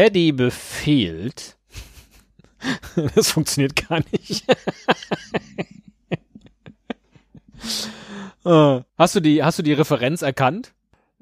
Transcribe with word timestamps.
Teddy 0.00 0.32
befiehlt. 0.32 1.58
das 3.14 3.32
funktioniert 3.32 3.86
gar 3.86 4.00
nicht. 4.12 4.48
Äh, 8.46 8.80
hast 8.98 9.14
du 9.14 9.20
die, 9.20 9.44
hast 9.44 9.58
du 9.58 9.62
die 9.62 9.74
Referenz 9.74 10.22
erkannt? 10.22 10.72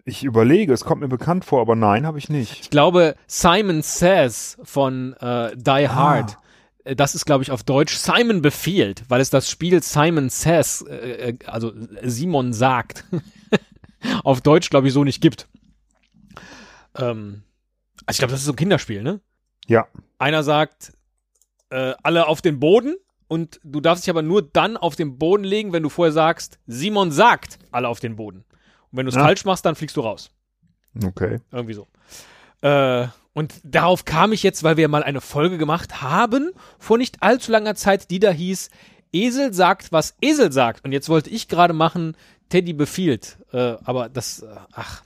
Ich 0.05 0.23
überlege, 0.23 0.73
es 0.73 0.85
kommt 0.85 1.01
mir 1.01 1.09
bekannt 1.09 1.45
vor, 1.45 1.61
aber 1.61 1.75
nein, 1.75 2.07
habe 2.07 2.19
ich 2.19 2.29
nicht. 2.29 2.61
Ich 2.61 2.71
glaube, 2.71 3.17
Simon 3.27 3.83
Says 3.83 4.59
von 4.63 5.15
äh, 5.15 5.57
Die 5.57 5.89
Hard. 5.89 6.37
Ah. 6.85 6.95
Das 6.95 7.17
ist, 7.17 7.25
glaube 7.25 7.43
ich, 7.43 7.51
auf 7.51 7.65
Deutsch 7.65 7.97
Simon 7.97 8.43
befiehlt, 8.43 9.03
weil 9.09 9.21
es 9.21 9.29
das 9.29 9.51
Spiel 9.51 9.83
Simon 9.83 10.29
Says, 10.29 10.83
äh, 10.83 11.31
äh 11.31 11.39
also 11.47 11.73
Simon 12.05 12.53
sagt, 12.53 13.05
auf 14.23 14.41
Deutsch, 14.41 14.71
glaube 14.71 14.87
ich, 14.87 14.95
so 14.95 15.03
nicht 15.03 15.21
gibt. 15.21 15.49
Ähm, 16.97 17.43
also 18.07 18.17
ich 18.17 18.19
glaube, 18.19 18.33
das 18.33 18.41
ist 18.41 18.47
so 18.47 18.53
ein 18.53 18.57
Kinderspiel, 18.57 19.03
ne? 19.03 19.21
Ja. 19.67 19.87
Einer 20.19 20.43
sagt, 20.43 20.93
äh, 21.71 21.95
alle 22.03 22.27
auf 22.27 22.43
den 22.43 22.61
Boden 22.61 22.97
und 23.29 23.61
du 23.63 23.81
darfst 23.81 24.05
dich 24.05 24.11
aber 24.11 24.23
nur 24.23 24.43
dann 24.43 24.77
auf 24.77 24.97
den 24.97 25.19
Boden 25.19 25.45
legen, 25.45 25.73
wenn 25.73 25.83
du 25.83 25.89
vorher 25.89 26.13
sagst, 26.13 26.59
Simon 26.67 27.13
sagt, 27.13 27.59
alle 27.71 27.89
auf 27.89 28.01
den 28.01 28.17
Boden. 28.17 28.45
Und 28.91 28.99
wenn 28.99 29.07
du 29.07 29.11
es 29.11 29.17
ja. 29.17 29.23
falsch 29.23 29.45
machst, 29.45 29.65
dann 29.65 29.75
fliegst 29.75 29.97
du 29.97 30.01
raus. 30.01 30.31
Okay. 31.05 31.41
Irgendwie 31.53 31.75
so. 31.75 31.87
Äh, 32.63 33.09
und 33.35 33.61
darauf 33.63 34.05
kam 34.05 34.33
ich 34.33 34.43
jetzt, 34.43 34.65
weil 34.65 34.77
wir 34.77 34.89
mal 34.89 35.03
eine 35.03 35.21
Folge 35.21 35.59
gemacht 35.59 36.03
haben, 36.03 36.51
vor 36.79 36.99
nicht 36.99 37.23
allzu 37.23 37.53
langer 37.53 37.75
Zeit, 37.75 38.11
die 38.11 38.19
da 38.19 38.31
hieß, 38.31 38.71
Esel 39.13 39.53
sagt, 39.53 39.93
was 39.93 40.17
Esel 40.21 40.51
sagt. 40.51 40.85
Und 40.85 40.93
jetzt 40.93 41.09
wollte 41.09 41.31
ich 41.31 41.49
gerade 41.49 41.75
machen, 41.75 42.17
Teddy 42.49 42.73
befiehlt. 42.73 43.39
Äh, 43.53 43.77
aber 43.85 44.09
das, 44.09 44.41
äh, 44.41 44.57
ach. 44.73 45.03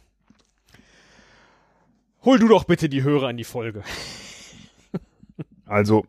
Hol 2.25 2.39
du 2.39 2.49
doch 2.49 2.65
bitte 2.65 2.89
die 2.89 3.03
Hörer 3.03 3.29
an 3.29 3.37
die 3.37 3.45
Folge. 3.45 3.83
Also, 5.67 6.05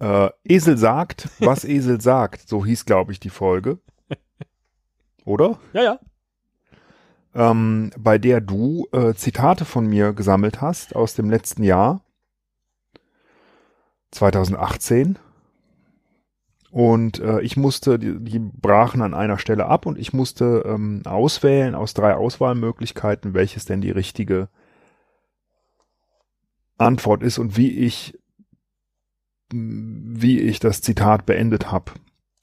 äh, 0.00 0.30
Esel 0.44 0.78
sagt, 0.78 1.28
was 1.38 1.64
Esel 1.64 2.00
sagt. 2.00 2.48
So 2.48 2.64
hieß, 2.64 2.84
glaube 2.86 3.12
ich, 3.12 3.20
die 3.20 3.30
Folge. 3.30 3.78
Oder? 5.24 5.58
Ja, 5.74 5.82
ja. 5.82 6.00
Ähm, 7.34 7.90
bei 7.98 8.18
der 8.18 8.40
du 8.40 8.88
äh, 8.92 9.14
Zitate 9.14 9.64
von 9.64 9.86
mir 9.86 10.12
gesammelt 10.12 10.60
hast 10.60 10.96
aus 10.96 11.14
dem 11.14 11.28
letzten 11.28 11.62
Jahr. 11.62 12.02
2018. 14.10 15.18
Und 16.70 17.18
äh, 17.20 17.40
ich 17.40 17.56
musste, 17.56 17.98
die, 17.98 18.18
die 18.18 18.38
brachen 18.38 19.00
an 19.02 19.14
einer 19.14 19.38
Stelle 19.38 19.66
ab 19.66 19.86
und 19.86 19.98
ich 19.98 20.12
musste 20.12 20.64
ähm, 20.66 21.02
auswählen 21.06 21.74
aus 21.74 21.94
drei 21.94 22.14
Auswahlmöglichkeiten, 22.14 23.32
welches 23.32 23.64
denn 23.64 23.80
die 23.80 23.90
richtige 23.90 24.48
Antwort 26.76 27.22
ist 27.22 27.38
und 27.38 27.56
wie 27.56 27.70
ich 27.70 28.18
wie 29.50 30.40
ich 30.40 30.60
das 30.60 30.82
Zitat 30.82 31.24
beendet 31.26 31.70
habe. 31.72 31.92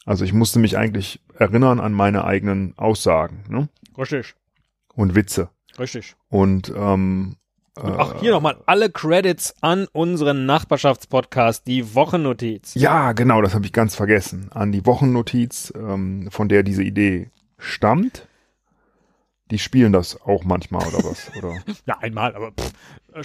Also 0.06 0.26
ich 0.26 0.34
musste 0.34 0.59
mich 0.59 0.78
eigentlich 0.78 1.22
erinnern 1.36 1.80
an 1.80 1.94
meine 1.94 2.26
eigenen 2.26 2.78
Aussagen. 2.78 3.44
Ne? 3.48 3.70
Richtig. 3.97 4.35
Und 4.94 5.16
Witze. 5.16 5.50
Richtig. 5.78 6.16
Und, 6.30 6.74
ähm, 6.75 7.38
und 7.81 7.94
ach, 7.97 8.19
hier 8.22 8.31
nochmal 8.31 8.58
alle 8.66 8.90
Credits 8.90 9.53
an 9.59 9.88
unseren 9.91 10.46
Nachbarschaftspodcast, 10.46 11.68
die 11.68 11.94
Wochennotiz. 11.94 12.74
Ja, 12.75 13.12
genau, 13.12 13.41
das 13.41 13.53
habe 13.53 13.66
ich 13.66 13.74
ganz 13.74 13.96
vergessen. 13.96 14.50
An 14.53 14.72
die 14.72 14.86
Wochennotiz, 14.86 15.74
ähm, 15.75 16.30
von 16.31 16.47
der 16.47 16.64
diese 16.64 16.84
Idee 16.84 17.31
stammt. 17.58 18.28
Die 19.52 19.59
spielen 19.59 19.91
das 19.91 20.19
auch 20.22 20.44
manchmal 20.44 20.88
oder 20.88 21.03
was? 21.03 21.30
Oder? 21.38 21.53
ja, 21.85 21.97
einmal, 22.00 22.34
aber 22.34 22.52
pff, 22.52 22.72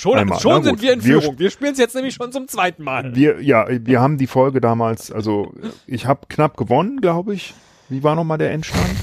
schon, 0.00 0.18
einmal. 0.18 0.40
schon 0.40 0.64
sind 0.64 0.82
wir 0.82 0.92
in 0.92 1.00
Führung. 1.00 1.38
Wir, 1.38 1.44
wir 1.44 1.50
spielen 1.50 1.72
es 1.72 1.78
jetzt 1.78 1.94
nämlich 1.94 2.14
schon 2.14 2.32
zum 2.32 2.48
zweiten 2.48 2.82
Mal. 2.82 3.14
Wir, 3.14 3.40
ja, 3.40 3.66
wir 3.68 4.00
haben 4.00 4.18
die 4.18 4.26
Folge 4.26 4.60
damals, 4.60 5.12
also 5.12 5.54
ich 5.86 6.06
habe 6.06 6.26
knapp 6.28 6.56
gewonnen, 6.56 7.00
glaube 7.00 7.34
ich. 7.34 7.54
Wie 7.88 8.02
war 8.02 8.16
nochmal 8.16 8.38
der 8.38 8.50
Endstand? 8.50 8.96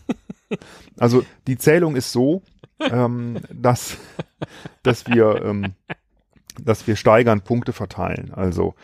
also 0.98 1.24
die 1.46 1.56
Zählung 1.56 1.96
ist 1.96 2.12
so, 2.12 2.42
ähm, 2.80 3.40
dass, 3.52 3.96
dass 4.82 5.06
wir, 5.06 5.42
ähm, 5.44 5.74
dass 6.62 6.86
wir 6.86 6.96
steigern 6.96 7.42
Punkte 7.42 7.72
verteilen. 7.72 8.32
Also 8.32 8.74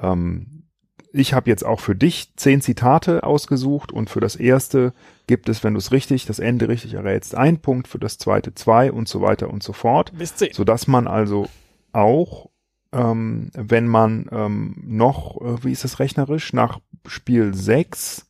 ähm, 0.00 0.64
ich 1.12 1.32
habe 1.32 1.48
jetzt 1.48 1.64
auch 1.64 1.78
für 1.78 1.94
dich 1.94 2.34
zehn 2.36 2.60
Zitate 2.60 3.22
ausgesucht 3.22 3.92
und 3.92 4.10
für 4.10 4.18
das 4.18 4.34
erste 4.34 4.92
gibt 5.28 5.48
es, 5.48 5.62
wenn 5.62 5.74
du 5.74 5.78
es 5.78 5.92
richtig, 5.92 6.26
das 6.26 6.40
Ende 6.40 6.68
richtig 6.68 6.94
errätst, 6.94 7.36
ein 7.36 7.58
Punkt, 7.58 7.86
für 7.86 8.00
das 8.00 8.18
zweite 8.18 8.54
zwei 8.54 8.90
und 8.90 9.08
so 9.08 9.20
weiter 9.20 9.48
und 9.48 9.62
so 9.62 9.72
fort. 9.72 10.12
Bis 10.18 10.34
zehn. 10.34 10.52
Sodass 10.52 10.88
man 10.88 11.06
also 11.06 11.48
auch, 11.92 12.50
ähm, 12.92 13.50
wenn 13.54 13.86
man 13.86 14.28
ähm, 14.32 14.82
noch, 14.84 15.40
äh, 15.40 15.62
wie 15.64 15.70
ist 15.70 15.84
das 15.84 16.00
rechnerisch, 16.00 16.52
nach 16.52 16.80
Spiel 17.06 17.54
sechs 17.54 18.26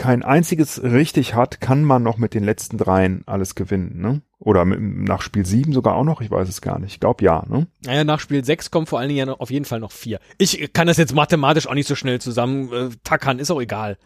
kein 0.00 0.22
einziges 0.22 0.82
richtig 0.82 1.34
hat, 1.34 1.60
kann 1.60 1.84
man 1.84 2.02
noch 2.02 2.16
mit 2.16 2.32
den 2.32 2.42
letzten 2.42 2.78
dreien 2.78 3.22
alles 3.26 3.54
gewinnen, 3.54 4.00
ne? 4.00 4.22
Oder 4.38 4.64
mit, 4.64 4.80
nach 4.80 5.20
Spiel 5.20 5.44
7 5.44 5.74
sogar 5.74 5.94
auch 5.94 6.04
noch, 6.04 6.22
ich 6.22 6.30
weiß 6.30 6.48
es 6.48 6.62
gar 6.62 6.78
nicht. 6.78 6.94
Ich 6.94 7.00
glaube 7.00 7.22
ja, 7.22 7.44
ne? 7.46 7.66
Naja, 7.84 8.02
nach 8.04 8.18
Spiel 8.18 8.42
6 8.42 8.70
kommen 8.70 8.86
vor 8.86 8.98
allen 8.98 9.10
Dingen 9.10 9.28
ja 9.28 9.34
auf 9.34 9.50
jeden 9.50 9.66
Fall 9.66 9.78
noch 9.78 9.92
vier. 9.92 10.18
Ich 10.38 10.72
kann 10.72 10.86
das 10.86 10.96
jetzt 10.96 11.14
mathematisch 11.14 11.66
auch 11.66 11.74
nicht 11.74 11.86
so 11.86 11.94
schnell 11.96 12.18
zusammen 12.18 12.72
äh, 12.72 12.88
tackern, 13.04 13.38
ist 13.38 13.50
auch 13.50 13.60
egal. 13.60 13.98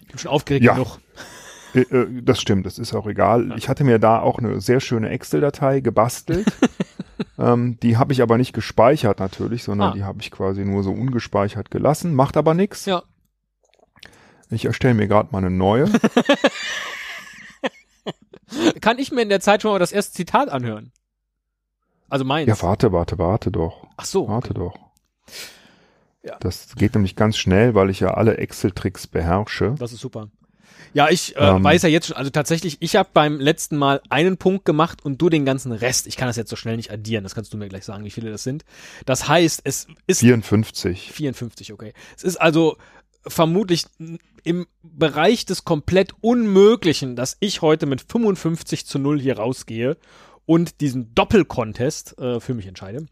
Ich 0.00 0.08
bin 0.08 0.18
schon 0.18 0.30
aufgeregt 0.30 0.64
ja. 0.64 0.72
genug. 0.72 1.00
Äh, 1.74 1.80
äh, 1.80 2.22
das 2.22 2.40
stimmt, 2.40 2.64
das 2.64 2.78
ist 2.78 2.94
auch 2.94 3.06
egal. 3.06 3.52
Ich 3.58 3.68
hatte 3.68 3.84
mir 3.84 3.98
da 3.98 4.20
auch 4.20 4.38
eine 4.38 4.62
sehr 4.62 4.80
schöne 4.80 5.10
Excel-Datei 5.10 5.80
gebastelt. 5.80 6.46
ähm, 7.38 7.78
die 7.82 7.98
habe 7.98 8.14
ich 8.14 8.22
aber 8.22 8.38
nicht 8.38 8.54
gespeichert 8.54 9.20
natürlich, 9.20 9.64
sondern 9.64 9.90
ah. 9.90 9.92
die 9.92 10.04
habe 10.04 10.22
ich 10.22 10.30
quasi 10.30 10.64
nur 10.64 10.82
so 10.82 10.92
ungespeichert 10.92 11.70
gelassen. 11.70 12.14
Macht 12.14 12.38
aber 12.38 12.54
nichts. 12.54 12.86
Ja. 12.86 13.02
Ich 14.50 14.64
erstelle 14.64 14.94
mir 14.94 15.08
gerade 15.08 15.28
mal 15.32 15.38
eine 15.38 15.50
neue. 15.50 15.90
Kann 18.80 18.98
ich 18.98 19.10
mir 19.10 19.22
in 19.22 19.28
der 19.28 19.40
Zeit 19.40 19.62
schon 19.62 19.72
mal 19.72 19.78
das 19.78 19.92
erste 19.92 20.14
Zitat 20.14 20.48
anhören? 20.48 20.92
Also 22.08 22.24
meins. 22.24 22.48
Ja, 22.48 22.62
warte, 22.62 22.92
warte, 22.92 23.18
warte 23.18 23.50
doch. 23.50 23.86
Ach 23.96 24.04
so. 24.04 24.28
Warte 24.28 24.50
okay. 24.50 24.60
doch. 24.60 24.78
Ja. 26.22 26.36
Das 26.40 26.74
geht 26.76 26.94
nämlich 26.94 27.16
ganz 27.16 27.36
schnell, 27.36 27.74
weil 27.74 27.90
ich 27.90 28.00
ja 28.00 28.14
alle 28.14 28.38
Excel-Tricks 28.38 29.06
beherrsche. 29.06 29.74
Das 29.78 29.92
ist 29.92 30.00
super. 30.00 30.28
Ja, 30.92 31.08
ich 31.10 31.36
äh, 31.36 31.40
ähm, 31.40 31.62
weiß 31.62 31.82
ja 31.82 31.88
jetzt 31.88 32.06
schon, 32.06 32.16
also 32.16 32.30
tatsächlich, 32.30 32.78
ich 32.80 32.96
habe 32.96 33.08
beim 33.12 33.38
letzten 33.38 33.76
Mal 33.76 34.00
einen 34.08 34.38
Punkt 34.38 34.64
gemacht 34.64 35.04
und 35.04 35.20
du 35.20 35.28
den 35.28 35.44
ganzen 35.44 35.72
Rest. 35.72 36.06
Ich 36.06 36.16
kann 36.16 36.26
das 36.26 36.36
jetzt 36.36 36.50
so 36.50 36.56
schnell 36.56 36.76
nicht 36.76 36.90
addieren, 36.90 37.22
das 37.22 37.34
kannst 37.34 37.52
du 37.52 37.58
mir 37.58 37.68
gleich 37.68 37.84
sagen, 37.84 38.04
wie 38.04 38.10
viele 38.10 38.30
das 38.30 38.42
sind. 38.42 38.64
Das 39.04 39.28
heißt, 39.28 39.60
es 39.64 39.88
ist 40.06 40.20
54. 40.20 41.12
54, 41.12 41.72
okay. 41.72 41.92
Es 42.16 42.22
ist 42.22 42.36
also 42.36 42.78
vermutlich 43.26 43.84
im 44.44 44.66
Bereich 44.82 45.44
des 45.44 45.64
komplett 45.64 46.12
Unmöglichen, 46.20 47.16
dass 47.16 47.36
ich 47.40 47.62
heute 47.62 47.86
mit 47.86 48.00
55 48.00 48.86
zu 48.86 48.98
0 48.98 49.20
hier 49.20 49.38
rausgehe 49.38 49.96
und 50.46 50.80
diesen 50.80 51.14
Doppelcontest 51.14 52.18
äh, 52.18 52.40
für 52.40 52.54
mich 52.54 52.66
entscheide. 52.66 53.06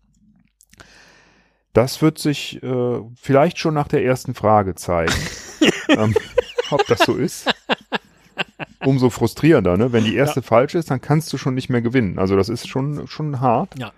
Das 1.72 2.00
wird 2.02 2.18
sich 2.18 2.62
äh, 2.62 3.00
vielleicht 3.20 3.58
schon 3.58 3.74
nach 3.74 3.88
der 3.88 4.04
ersten 4.04 4.34
Frage 4.34 4.76
zeigen, 4.76 5.12
ähm, 5.88 6.14
ob 6.70 6.86
das 6.86 7.00
so 7.00 7.16
ist. 7.16 7.52
Umso 8.78 9.10
frustrierender, 9.10 9.76
ne? 9.76 9.92
Wenn 9.92 10.04
die 10.04 10.14
erste 10.14 10.40
ja. 10.40 10.46
falsch 10.46 10.74
ist, 10.74 10.90
dann 10.90 11.00
kannst 11.00 11.32
du 11.32 11.38
schon 11.38 11.54
nicht 11.54 11.70
mehr 11.70 11.82
gewinnen. 11.82 12.18
Also 12.18 12.36
das 12.36 12.48
ist 12.48 12.68
schon 12.68 13.08
schon 13.08 13.40
hart. 13.40 13.76
Ja. 13.78 13.92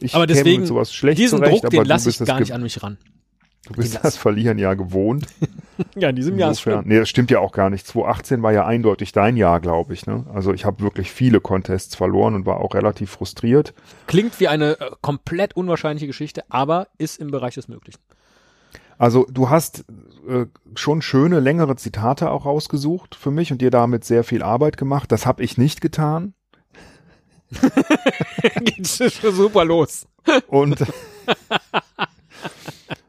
Ich 0.00 0.14
aber 0.14 0.26
deswegen 0.26 0.66
sowas 0.66 0.92
schlecht 0.92 1.18
diesen 1.18 1.38
zurecht, 1.38 1.62
Druck, 1.62 1.70
den 1.70 1.84
lasse 1.84 2.10
ich 2.10 2.18
gar 2.18 2.40
nicht 2.40 2.52
an 2.52 2.62
mich 2.62 2.82
ran. 2.82 2.98
Du 3.66 3.72
bist 3.74 3.98
das 4.02 4.16
Verlieren 4.16 4.58
ja 4.58 4.74
gewohnt. 4.74 5.26
ja, 5.96 6.10
in 6.10 6.16
diesem 6.16 6.38
Jahr 6.38 6.52
ist 6.52 6.60
schlimm. 6.60 6.82
Nee, 6.84 6.98
das 6.98 7.08
stimmt 7.08 7.30
ja 7.32 7.40
auch 7.40 7.52
gar 7.52 7.68
nicht. 7.68 7.86
2018 7.86 8.42
war 8.42 8.52
ja 8.52 8.64
eindeutig 8.64 9.10
dein 9.12 9.36
Jahr, 9.36 9.60
glaube 9.60 9.92
ich. 9.92 10.06
Ne? 10.06 10.24
Also 10.32 10.52
ich 10.52 10.64
habe 10.64 10.82
wirklich 10.82 11.10
viele 11.10 11.40
Contests 11.40 11.96
verloren 11.96 12.34
und 12.34 12.46
war 12.46 12.60
auch 12.60 12.74
relativ 12.74 13.10
frustriert. 13.10 13.74
Klingt 14.06 14.38
wie 14.38 14.48
eine 14.48 14.78
äh, 14.80 14.90
komplett 15.00 15.56
unwahrscheinliche 15.56 16.06
Geschichte, 16.06 16.44
aber 16.48 16.86
ist 16.96 17.18
im 17.20 17.32
Bereich 17.32 17.54
des 17.54 17.66
Möglichen. 17.66 18.00
Also 18.98 19.26
du 19.30 19.50
hast 19.50 19.84
äh, 20.28 20.46
schon 20.74 21.02
schöne, 21.02 21.40
längere 21.40 21.76
Zitate 21.76 22.30
auch 22.30 22.46
rausgesucht 22.46 23.14
für 23.14 23.30
mich 23.30 23.52
und 23.52 23.60
dir 23.60 23.70
damit 23.70 24.04
sehr 24.04 24.24
viel 24.24 24.42
Arbeit 24.42 24.76
gemacht. 24.76 25.10
Das 25.10 25.26
habe 25.26 25.42
ich 25.42 25.58
nicht 25.58 25.80
getan. 25.80 26.34
Geht 28.60 28.88
schon 28.88 29.34
super 29.34 29.64
los. 29.64 30.06
Und 30.48 30.78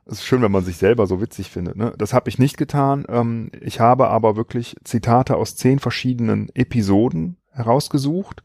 Es 0.09 0.19
ist 0.19 0.25
schön, 0.25 0.41
wenn 0.41 0.51
man 0.51 0.63
sich 0.63 0.77
selber 0.77 1.05
so 1.05 1.21
witzig 1.21 1.49
findet. 1.49 1.75
Ne? 1.75 1.93
Das 1.97 2.13
habe 2.13 2.29
ich 2.29 2.39
nicht 2.39 2.57
getan. 2.57 3.05
Ähm, 3.09 3.51
ich 3.59 3.79
habe 3.79 4.07
aber 4.07 4.37
wirklich 4.37 4.77
Zitate 4.83 5.35
aus 5.35 5.55
zehn 5.55 5.79
verschiedenen 5.79 6.49
Episoden 6.55 7.37
herausgesucht. 7.51 8.41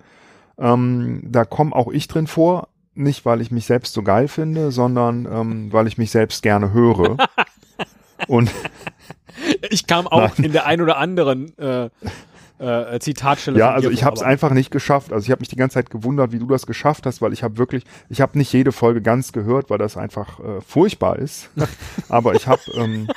Ähm, 0.58 1.22
da 1.24 1.44
komme 1.44 1.74
auch 1.74 1.88
ich 1.88 2.08
drin 2.08 2.26
vor. 2.26 2.68
Nicht, 2.94 3.24
weil 3.24 3.40
ich 3.40 3.50
mich 3.50 3.66
selbst 3.66 3.94
so 3.94 4.02
geil 4.02 4.28
finde, 4.28 4.70
sondern 4.70 5.26
ähm, 5.30 5.72
weil 5.72 5.86
ich 5.86 5.98
mich 5.98 6.10
selbst 6.10 6.42
gerne 6.42 6.72
höre. 6.72 7.16
Und 8.28 8.50
ich 9.70 9.86
kam 9.86 10.06
auch 10.06 10.36
Nein. 10.36 10.46
in 10.46 10.52
der 10.52 10.66
ein 10.66 10.80
oder 10.80 10.98
anderen 10.98 11.56
äh, 11.58 11.90
äh, 12.62 12.98
Zitatstelle. 13.00 13.58
Ja, 13.58 13.72
also 13.72 13.90
ich 13.90 14.04
habe 14.04 14.16
es 14.16 14.22
einfach 14.22 14.50
nicht 14.50 14.70
geschafft. 14.70 15.12
Also 15.12 15.24
ich 15.24 15.30
habe 15.30 15.40
mich 15.40 15.48
die 15.48 15.56
ganze 15.56 15.74
Zeit 15.74 15.90
gewundert, 15.90 16.32
wie 16.32 16.38
du 16.38 16.46
das 16.46 16.66
geschafft 16.66 17.06
hast, 17.06 17.20
weil 17.20 17.32
ich 17.32 17.42
habe 17.42 17.58
wirklich, 17.58 17.84
ich 18.08 18.20
habe 18.20 18.38
nicht 18.38 18.52
jede 18.52 18.72
Folge 18.72 19.02
ganz 19.02 19.32
gehört, 19.32 19.70
weil 19.70 19.78
das 19.78 19.96
einfach 19.96 20.38
äh, 20.40 20.60
furchtbar 20.60 21.18
ist. 21.18 21.50
Aber 22.08 22.34
ich 22.34 22.46
habe 22.46 22.62
ähm, 22.74 23.08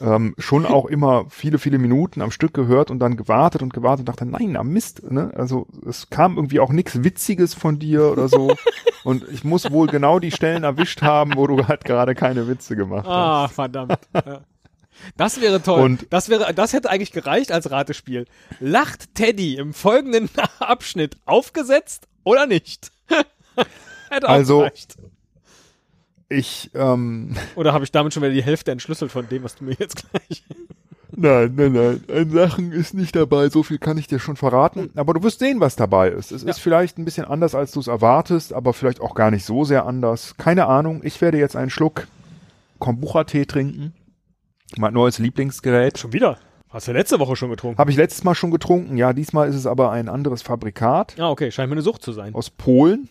ähm, 0.00 0.34
schon 0.38 0.66
auch 0.66 0.86
immer 0.86 1.26
viele, 1.28 1.58
viele 1.58 1.78
Minuten 1.78 2.20
am 2.20 2.30
Stück 2.30 2.54
gehört 2.54 2.90
und 2.90 2.98
dann 2.98 3.16
gewartet 3.16 3.62
und 3.62 3.72
gewartet 3.72 4.00
und 4.00 4.08
dachte, 4.08 4.26
nein, 4.26 4.56
am 4.56 4.68
Mist. 4.68 5.10
Ne? 5.10 5.32
Also 5.34 5.66
es 5.88 6.10
kam 6.10 6.36
irgendwie 6.36 6.60
auch 6.60 6.70
nichts 6.70 7.02
Witziges 7.02 7.54
von 7.54 7.78
dir 7.78 8.12
oder 8.12 8.28
so. 8.28 8.54
und 9.04 9.24
ich 9.30 9.44
muss 9.44 9.70
wohl 9.70 9.86
genau 9.86 10.18
die 10.18 10.30
Stellen 10.32 10.64
erwischt 10.64 11.02
haben, 11.02 11.32
wo 11.36 11.46
du 11.46 11.66
halt 11.66 11.84
gerade 11.84 12.14
keine 12.14 12.46
Witze 12.48 12.76
gemacht 12.76 13.06
hast. 13.06 13.12
Ah, 13.12 13.48
verdammt. 13.48 13.98
Ja. 15.06 15.12
Das 15.16 15.40
wäre 15.40 15.62
toll. 15.62 15.80
Und- 15.82 16.06
das 16.10 16.28
wäre, 16.28 16.52
das 16.54 16.72
hätte 16.72 16.90
eigentlich 16.90 17.12
gereicht 17.12 17.52
als 17.52 17.70
Ratespiel. 17.70 18.26
Lacht 18.60 19.14
Teddy 19.14 19.56
im 19.56 19.72
folgenden 19.74 20.28
Abschnitt 20.58 21.16
aufgesetzt 21.24 22.06
oder 22.24 22.46
nicht? 22.46 22.90
hätte 24.10 24.28
auch 24.28 24.32
Also- 24.32 24.58
gereicht. 24.60 24.96
Ich, 26.28 26.70
ähm, 26.74 27.36
Oder 27.54 27.72
habe 27.72 27.84
ich 27.84 27.92
damit 27.92 28.12
schon 28.12 28.22
wieder 28.22 28.32
die 28.34 28.42
Hälfte 28.42 28.72
entschlüsselt 28.72 29.12
von 29.12 29.28
dem, 29.28 29.44
was 29.44 29.54
du 29.54 29.62
mir 29.64 29.76
jetzt 29.78 30.10
gleich. 30.10 30.42
Nein, 31.12 31.52
nein, 31.54 31.72
nein. 31.72 32.04
Ein 32.12 32.30
Sachen 32.32 32.72
ist 32.72 32.94
nicht 32.94 33.14
dabei, 33.14 33.48
so 33.48 33.62
viel 33.62 33.78
kann 33.78 33.96
ich 33.96 34.08
dir 34.08 34.18
schon 34.18 34.34
verraten. 34.36 34.90
Aber 34.96 35.14
du 35.14 35.22
wirst 35.22 35.38
sehen, 35.38 35.60
was 35.60 35.76
dabei 35.76 36.08
ist. 36.10 36.32
Es 36.32 36.42
ist 36.42 36.58
vielleicht 36.58 36.98
ein 36.98 37.04
bisschen 37.04 37.26
anders, 37.26 37.54
als 37.54 37.70
du 37.70 37.78
es 37.78 37.86
erwartest, 37.86 38.52
aber 38.52 38.72
vielleicht 38.74 39.00
auch 39.00 39.14
gar 39.14 39.30
nicht 39.30 39.44
so 39.44 39.62
sehr 39.64 39.86
anders. 39.86 40.34
Keine 40.36 40.66
Ahnung. 40.66 41.00
Ich 41.04 41.20
werde 41.20 41.38
jetzt 41.38 41.54
einen 41.54 41.70
Schluck 41.70 42.08
Kombucha-Tee 42.80 43.46
trinken. 43.46 43.94
Mein 44.76 44.92
neues 44.94 45.18
Lieblingsgerät. 45.18 45.98
Schon 45.98 46.12
wieder? 46.12 46.38
Hast 46.68 46.88
du 46.88 46.92
letzte 46.92 47.18
Woche 47.20 47.36
schon 47.36 47.50
getrunken? 47.50 47.78
Habe 47.78 47.90
ich 47.90 47.96
letztes 47.96 48.24
Mal 48.24 48.34
schon 48.34 48.50
getrunken. 48.50 48.96
Ja, 48.96 49.12
diesmal 49.12 49.48
ist 49.48 49.54
es 49.54 49.66
aber 49.66 49.92
ein 49.92 50.08
anderes 50.08 50.42
Fabrikat 50.42 51.14
Ah, 51.18 51.30
okay. 51.30 51.50
Scheint 51.50 51.70
mir 51.70 51.74
eine 51.76 51.82
Sucht 51.82 52.02
zu 52.02 52.12
sein. 52.12 52.34
aus 52.34 52.50
Polen. 52.50 53.08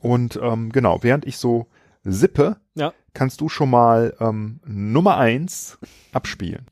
Und 0.00 0.38
ähm, 0.42 0.70
genau, 0.72 1.02
während 1.02 1.26
ich 1.26 1.36
so 1.38 1.66
sippe, 2.02 2.56
Ja. 2.74 2.92
kannst 3.12 3.40
du 3.40 3.48
schon 3.48 3.70
mal 3.70 4.14
ähm, 4.20 4.60
Nummer 4.66 5.16
eins 5.18 5.78
abspielen. 6.12 6.66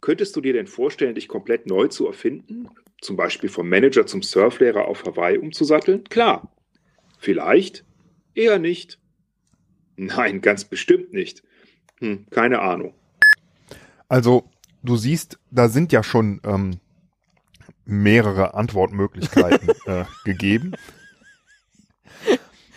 Könntest 0.00 0.36
du 0.36 0.40
dir 0.40 0.52
denn 0.52 0.66
vorstellen, 0.66 1.14
dich 1.14 1.28
komplett 1.28 1.66
neu 1.66 1.88
zu 1.88 2.06
erfinden? 2.06 2.68
Zum 3.00 3.16
Beispiel 3.16 3.48
vom 3.48 3.68
Manager 3.68 4.06
zum 4.06 4.22
Surflehrer 4.22 4.86
auf 4.86 5.04
Hawaii 5.04 5.38
umzusatteln? 5.38 6.04
Klar. 6.04 6.52
Vielleicht? 7.18 7.84
Eher 8.34 8.58
nicht. 8.58 8.98
Nein, 9.96 10.40
ganz 10.40 10.64
bestimmt 10.64 11.12
nicht. 11.12 11.42
Hm, 12.00 12.26
keine 12.30 12.60
Ahnung. 12.60 12.94
Also, 14.08 14.48
du 14.82 14.96
siehst, 14.96 15.38
da 15.50 15.68
sind 15.68 15.92
ja 15.92 16.02
schon 16.02 16.40
ähm, 16.44 16.80
mehrere 17.84 18.54
Antwortmöglichkeiten 18.54 19.68
äh, 19.86 20.04
gegeben. 20.24 20.72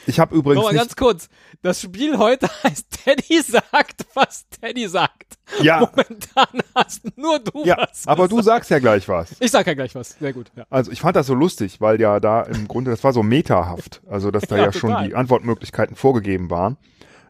Ich 0.07 0.19
habe 0.19 0.35
übrigens 0.35 0.63
Nochmal 0.63 0.75
ganz 0.75 0.95
kurz. 0.95 1.29
Das 1.61 1.79
Spiel 1.81 2.17
heute 2.17 2.49
heißt 2.63 2.87
Teddy 3.03 3.41
sagt, 3.41 4.05
was 4.15 4.47
Teddy 4.49 4.87
sagt. 4.87 5.37
ja, 5.61 5.79
Momentan 5.79 6.61
hast 6.73 7.17
nur 7.17 7.39
du 7.39 7.63
ja, 7.65 7.77
was. 7.77 8.07
aber 8.07 8.27
du 8.27 8.41
sagst 8.41 8.71
ja 8.71 8.79
gleich 8.79 9.07
was. 9.07 9.35
Ich 9.39 9.51
sag 9.51 9.67
ja 9.67 9.73
gleich 9.73 9.93
was. 9.93 10.17
Sehr 10.19 10.33
gut. 10.33 10.51
Ja. 10.55 10.65
Also 10.69 10.91
ich 10.91 11.01
fand 11.01 11.15
das 11.15 11.27
so 11.27 11.35
lustig, 11.35 11.81
weil 11.81 12.01
ja 12.01 12.19
da 12.19 12.41
im 12.41 12.67
Grunde, 12.67 12.89
das 12.91 13.03
war 13.03 13.13
so 13.13 13.21
metahaft, 13.21 14.01
also 14.09 14.31
dass 14.31 14.43
da 14.43 14.55
ja, 14.57 14.65
Ja, 14.65 14.73
schon 14.73 15.03
die 15.05 15.13
Antwortmöglichkeiten 15.15 15.95
vorgegeben 15.95 16.49
waren. 16.49 16.77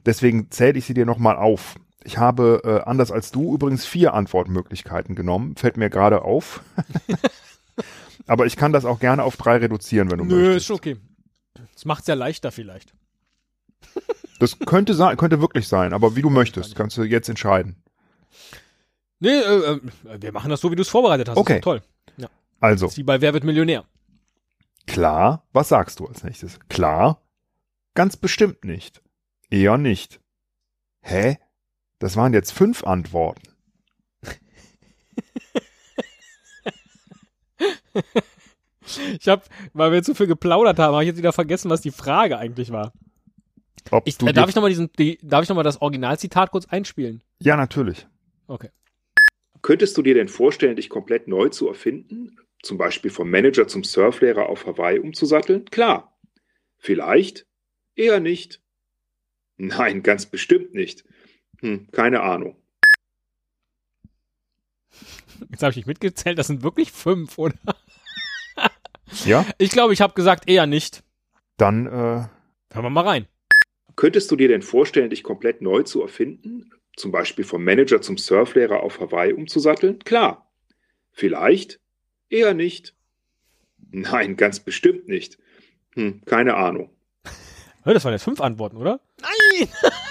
Deswegen 0.05 0.49
zähle 0.49 0.79
ich 0.79 0.85
sie 0.85 0.93
dir 0.93 1.05
nochmal 1.05 1.35
auf. 1.35 1.75
Ich 2.03 2.17
habe, 2.17 2.61
äh, 2.63 2.89
anders 2.89 3.11
als 3.11 3.31
du, 3.31 3.53
übrigens 3.53 3.85
vier 3.85 4.13
Antwortmöglichkeiten 4.13 5.15
genommen. 5.15 5.55
Fällt 5.55 5.77
mir 5.77 5.89
gerade 5.89 6.23
auf. 6.23 6.61
Aber 8.27 8.45
ich 8.45 8.55
kann 8.55 8.71
das 8.71 8.85
auch 8.85 8.99
gerne 8.99 9.23
auf 9.23 9.37
drei 9.37 9.57
reduzieren, 9.57 10.09
wenn 10.11 10.17
du 10.19 10.25
Nö, 10.25 10.35
möchtest. 10.35 10.57
ist 10.57 10.65
schon 10.65 10.75
okay. 10.77 10.97
Das 11.73 11.85
macht's 11.85 12.07
ja 12.07 12.15
leichter 12.15 12.51
vielleicht. 12.51 12.93
Das 14.39 14.57
könnte 14.57 14.95
sein, 14.95 15.17
könnte 15.17 15.39
wirklich 15.39 15.67
sein, 15.67 15.93
aber 15.93 16.15
wie 16.15 16.23
du 16.23 16.31
möchtest, 16.31 16.75
kannst 16.75 16.97
du 16.97 17.03
jetzt 17.03 17.29
entscheiden. 17.29 17.75
Nee, 19.19 19.29
äh, 19.39 19.73
äh, 19.73 19.79
wir 20.19 20.31
machen 20.31 20.49
das 20.49 20.61
so, 20.61 20.71
wie 20.71 20.75
du 20.75 20.81
es 20.81 20.89
vorbereitet 20.89 21.29
hast. 21.29 21.37
Okay. 21.37 21.61
Toll. 21.61 21.83
Also, 22.59 22.87
Das 22.87 22.93
ist 22.93 22.97
wie 22.97 23.03
bei 23.03 23.21
Wer 23.21 23.33
wird 23.35 23.43
Millionär. 23.43 23.85
klar, 24.87 25.45
was 25.53 25.69
sagst 25.69 25.99
du 25.99 26.07
als 26.07 26.23
nächstes? 26.23 26.57
Klar? 26.69 27.21
Ganz 27.93 28.17
bestimmt 28.17 28.65
nicht. 28.65 29.03
Eher 29.51 29.77
nicht. 29.77 30.19
Hä? 31.01 31.37
Das 32.01 32.15
waren 32.15 32.33
jetzt 32.33 32.51
fünf 32.51 32.83
Antworten. 32.83 33.43
Ich 39.19 39.27
habe, 39.27 39.43
weil 39.73 39.91
wir 39.91 40.01
zu 40.01 40.15
viel 40.15 40.25
geplaudert 40.25 40.79
haben, 40.79 40.93
habe 40.93 41.03
ich 41.03 41.09
jetzt 41.09 41.19
wieder 41.19 41.31
vergessen, 41.31 41.69
was 41.69 41.81
die 41.81 41.91
Frage 41.91 42.39
eigentlich 42.39 42.71
war. 42.71 42.91
Ob 43.91 44.07
Ich, 44.07 44.17
du 44.17 44.25
äh, 44.25 44.33
darf 44.33 44.49
ich 44.49 44.55
nochmal 44.55 44.71
diesen, 44.71 44.91
die, 44.97 45.19
darf 45.21 45.43
ich 45.43 45.49
noch 45.49 45.55
mal 45.55 45.63
das 45.63 45.79
Originalzitat 45.79 46.49
kurz 46.49 46.65
einspielen? 46.65 47.21
Ja, 47.39 47.55
natürlich. 47.55 48.07
Okay. 48.47 48.69
Könntest 49.61 49.95
du 49.95 50.01
dir 50.01 50.15
denn 50.15 50.27
vorstellen, 50.27 50.77
dich 50.77 50.89
komplett 50.89 51.27
neu 51.27 51.49
zu 51.49 51.67
erfinden? 51.67 52.35
Zum 52.63 52.79
Beispiel 52.79 53.11
vom 53.11 53.29
Manager 53.29 53.67
zum 53.67 53.83
Surflehrer 53.83 54.49
auf 54.49 54.65
Hawaii 54.65 54.97
umzusatteln? 54.97 55.65
Klar. 55.65 56.17
Vielleicht? 56.79 57.45
Eher 57.95 58.19
nicht. 58.19 58.59
Nein, 59.57 60.01
ganz 60.01 60.25
bestimmt 60.25 60.73
nicht. 60.73 61.05
Hm, 61.61 61.87
keine 61.91 62.21
Ahnung. 62.21 62.55
Jetzt 65.49 65.63
habe 65.63 65.71
ich 65.71 65.77
nicht 65.77 65.87
mitgezählt, 65.87 66.37
das 66.37 66.47
sind 66.47 66.63
wirklich 66.63 66.91
fünf, 66.91 67.37
oder? 67.37 67.55
Ja, 69.25 69.45
Ich 69.57 69.71
glaube, 69.71 69.93
ich 69.93 70.01
habe 70.01 70.13
gesagt 70.13 70.47
eher 70.49 70.65
nicht. 70.67 71.03
dann, 71.57 71.85
äh, 71.87 71.89
Hören 72.73 72.83
wir 72.85 72.89
mal 72.89 73.05
rein. 73.07 73.27
Könntest 73.97 74.31
du 74.31 74.35
dir 74.37 74.47
denn 74.47 74.61
vorstellen, 74.61 75.09
dich 75.09 75.21
komplett 75.23 75.61
neu 75.61 75.83
zu 75.83 76.01
erfinden? 76.01 76.71
Zum 76.95 77.11
Beispiel 77.11 77.43
vom 77.43 77.63
Manager 77.63 78.01
zum 78.01 78.17
Surflehrer 78.17 78.81
auf 78.81 78.99
Hawaii 79.01 79.33
umzusatteln? 79.33 79.99
Klar. 79.99 80.49
Vielleicht? 81.11 81.79
Eher 82.29 82.53
nicht. 82.53 82.95
Nein, 83.91 84.37
ganz 84.37 84.61
bestimmt 84.61 85.07
nicht. 85.09 85.37
Hm, 85.95 86.21
keine 86.25 86.55
Ahnung. 86.55 86.89
Hör, 87.83 87.93
das 87.93 88.05
waren 88.05 88.13
jetzt 88.13 88.23
fünf 88.23 88.39
Antworten, 88.39 88.77
oder? 88.77 89.01
Nein! 89.21 89.67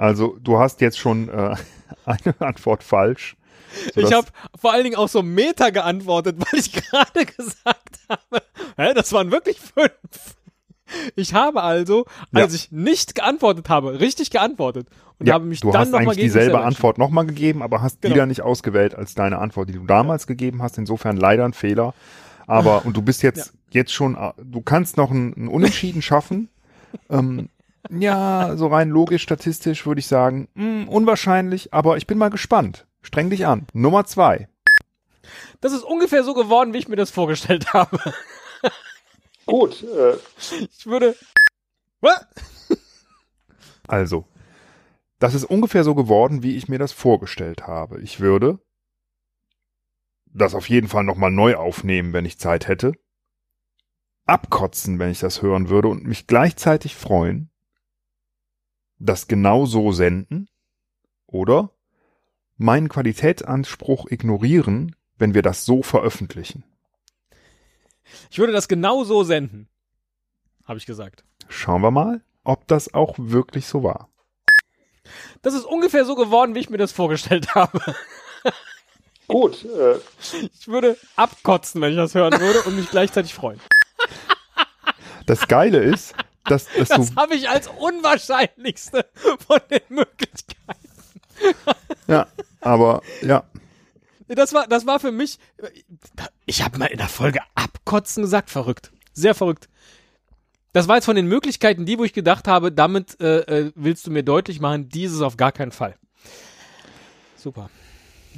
also 0.00 0.38
du 0.40 0.58
hast 0.58 0.80
jetzt 0.80 0.98
schon 0.98 1.28
äh, 1.28 1.54
eine 2.06 2.34
Antwort 2.40 2.82
falsch. 2.82 3.36
Ich 3.94 4.12
habe 4.12 4.26
vor 4.58 4.72
allen 4.72 4.84
Dingen 4.84 4.96
auch 4.96 5.08
so 5.08 5.22
Meta 5.22 5.70
geantwortet, 5.70 6.36
weil 6.52 6.58
ich 6.58 6.72
gerade 6.72 7.26
gesagt 7.26 8.00
habe, 8.08 8.42
hä, 8.76 8.94
das 8.94 9.12
waren 9.12 9.30
wirklich 9.30 9.60
fünf. 9.60 9.90
Ich 11.14 11.34
habe 11.34 11.62
also, 11.62 12.06
Ja. 12.32 12.42
als 12.44 12.54
ich 12.54 12.72
nicht 12.72 13.14
geantwortet 13.14 13.68
habe, 13.68 14.00
richtig 14.00 14.30
geantwortet 14.30 14.88
und 15.20 15.26
ja, 15.26 15.34
habe 15.34 15.44
mich 15.44 15.60
du 15.60 15.70
dann 15.70 15.82
hast 15.82 15.90
nochmal 15.92 16.14
eigentlich 16.14 16.24
dieselbe 16.24 16.60
Antwort 16.60 16.98
nochmal 16.98 17.26
gegeben, 17.26 17.62
aber 17.62 17.80
hast 17.82 18.00
Genau. 18.00 18.14
wieder 18.14 18.26
nicht 18.26 18.40
ausgewählt 18.42 18.94
als 18.96 19.14
deine 19.14 19.38
Antwort, 19.38 19.68
die 19.68 19.74
du 19.74 19.84
damals 19.84 20.26
gegeben 20.26 20.62
hast. 20.62 20.78
Insofern 20.78 21.16
leider 21.16 21.44
ein 21.44 21.52
Fehler. 21.52 21.94
Aber, 22.48 22.84
und 22.84 22.96
du 22.96 23.02
bist 23.02 23.22
jetzt, 23.22 23.52
jetzt 23.70 23.92
schon, 23.92 24.16
äh, 24.16 24.32
du 24.42 24.62
kannst 24.62 24.96
noch 24.96 25.10
ein, 25.12 25.32
ein 25.36 25.48
Unentschieden 25.48 26.00
schaffen. 26.02 26.48
Ähm, 27.08 27.48
ja, 27.88 28.56
so 28.56 28.66
rein 28.66 28.90
logisch, 28.90 29.22
statistisch 29.22 29.86
würde 29.86 30.00
ich 30.00 30.06
sagen, 30.06 30.48
mh, 30.54 30.88
unwahrscheinlich, 30.90 31.72
aber 31.72 31.96
ich 31.96 32.06
bin 32.06 32.18
mal 32.18 32.30
gespannt. 32.30 32.86
Streng 33.02 33.30
dich 33.30 33.46
an. 33.46 33.66
Nummer 33.72 34.04
zwei. 34.04 34.48
Das 35.60 35.72
ist 35.72 35.84
ungefähr 35.84 36.24
so 36.24 36.34
geworden, 36.34 36.74
wie 36.74 36.78
ich 36.78 36.88
mir 36.88 36.96
das 36.96 37.10
vorgestellt 37.10 37.72
habe. 37.72 37.98
Gut, 39.46 39.82
äh, 39.82 40.16
Ich 40.76 40.86
würde. 40.86 41.16
Was? 42.00 42.26
Also, 43.88 44.24
das 45.18 45.34
ist 45.34 45.44
ungefähr 45.44 45.84
so 45.84 45.94
geworden, 45.94 46.42
wie 46.42 46.56
ich 46.56 46.68
mir 46.68 46.78
das 46.78 46.92
vorgestellt 46.92 47.66
habe. 47.66 48.00
Ich 48.00 48.20
würde 48.20 48.60
das 50.32 50.54
auf 50.54 50.68
jeden 50.68 50.88
Fall 50.88 51.04
nochmal 51.04 51.30
neu 51.30 51.56
aufnehmen, 51.56 52.12
wenn 52.12 52.24
ich 52.24 52.38
Zeit 52.38 52.68
hätte. 52.68 52.92
Abkotzen, 54.26 54.98
wenn 54.98 55.10
ich 55.10 55.18
das 55.18 55.42
hören 55.42 55.68
würde 55.68 55.88
und 55.88 56.04
mich 56.04 56.26
gleichzeitig 56.28 56.94
freuen. 56.94 57.49
Das 59.00 59.26
genau 59.26 59.66
so 59.66 59.92
senden. 59.92 60.48
Oder 61.26 61.70
meinen 62.56 62.88
Qualitätsanspruch 62.88 64.06
ignorieren, 64.10 64.94
wenn 65.16 65.34
wir 65.34 65.42
das 65.42 65.64
so 65.64 65.82
veröffentlichen. 65.82 66.64
Ich 68.30 68.38
würde 68.38 68.52
das 68.52 68.68
genau 68.68 69.04
so 69.04 69.24
senden. 69.24 69.68
Habe 70.64 70.78
ich 70.78 70.86
gesagt. 70.86 71.24
Schauen 71.48 71.82
wir 71.82 71.90
mal, 71.90 72.22
ob 72.44 72.66
das 72.66 72.92
auch 72.92 73.14
wirklich 73.18 73.66
so 73.66 73.82
war. 73.82 74.08
Das 75.42 75.54
ist 75.54 75.64
ungefähr 75.64 76.04
so 76.04 76.14
geworden, 76.14 76.54
wie 76.54 76.60
ich 76.60 76.70
mir 76.70 76.78
das 76.78 76.92
vorgestellt 76.92 77.54
habe. 77.54 77.80
gut, 79.26 79.64
äh, 79.64 79.96
Ich 80.58 80.68
würde 80.68 80.96
abkotzen, 81.16 81.80
wenn 81.80 81.90
ich 81.92 81.96
das 81.96 82.14
hören 82.14 82.38
würde 82.38 82.62
und 82.62 82.76
mich 82.76 82.90
gleichzeitig 82.90 83.34
freuen. 83.34 83.60
Das 85.26 85.48
Geile 85.48 85.78
ist, 85.78 86.14
dass, 86.44 86.66
dass 86.76 86.88
Das 86.88 87.16
habe 87.16 87.34
ich 87.34 87.48
als 87.48 87.68
unwahrscheinlichste 87.68 89.06
von 89.46 89.60
den 89.70 89.80
Möglichkeiten. 89.88 90.88
ja, 92.06 92.26
aber 92.60 93.02
ja, 93.22 93.44
Das 94.28 94.52
war, 94.52 94.66
das 94.66 94.86
war 94.86 95.00
für 95.00 95.12
mich. 95.12 95.38
Ich 96.46 96.62
habe 96.62 96.78
mal 96.78 96.86
in 96.86 96.98
der 96.98 97.08
Folge 97.08 97.40
abkotzen 97.54 98.22
gesagt, 98.22 98.50
verrückt, 98.50 98.92
sehr 99.12 99.34
verrückt. 99.34 99.68
Das 100.72 100.86
war 100.86 100.96
jetzt 100.96 101.06
von 101.06 101.16
den 101.16 101.26
Möglichkeiten 101.26 101.84
die, 101.84 101.98
wo 101.98 102.04
ich 102.04 102.12
gedacht 102.12 102.46
habe, 102.46 102.70
damit 102.70 103.20
äh, 103.20 103.40
äh, 103.40 103.72
willst 103.74 104.06
du 104.06 104.10
mir 104.12 104.22
deutlich 104.22 104.60
machen, 104.60 104.88
dieses 104.88 105.20
auf 105.20 105.36
gar 105.36 105.50
keinen 105.50 105.72
Fall. 105.72 105.96
Super. 107.36 107.70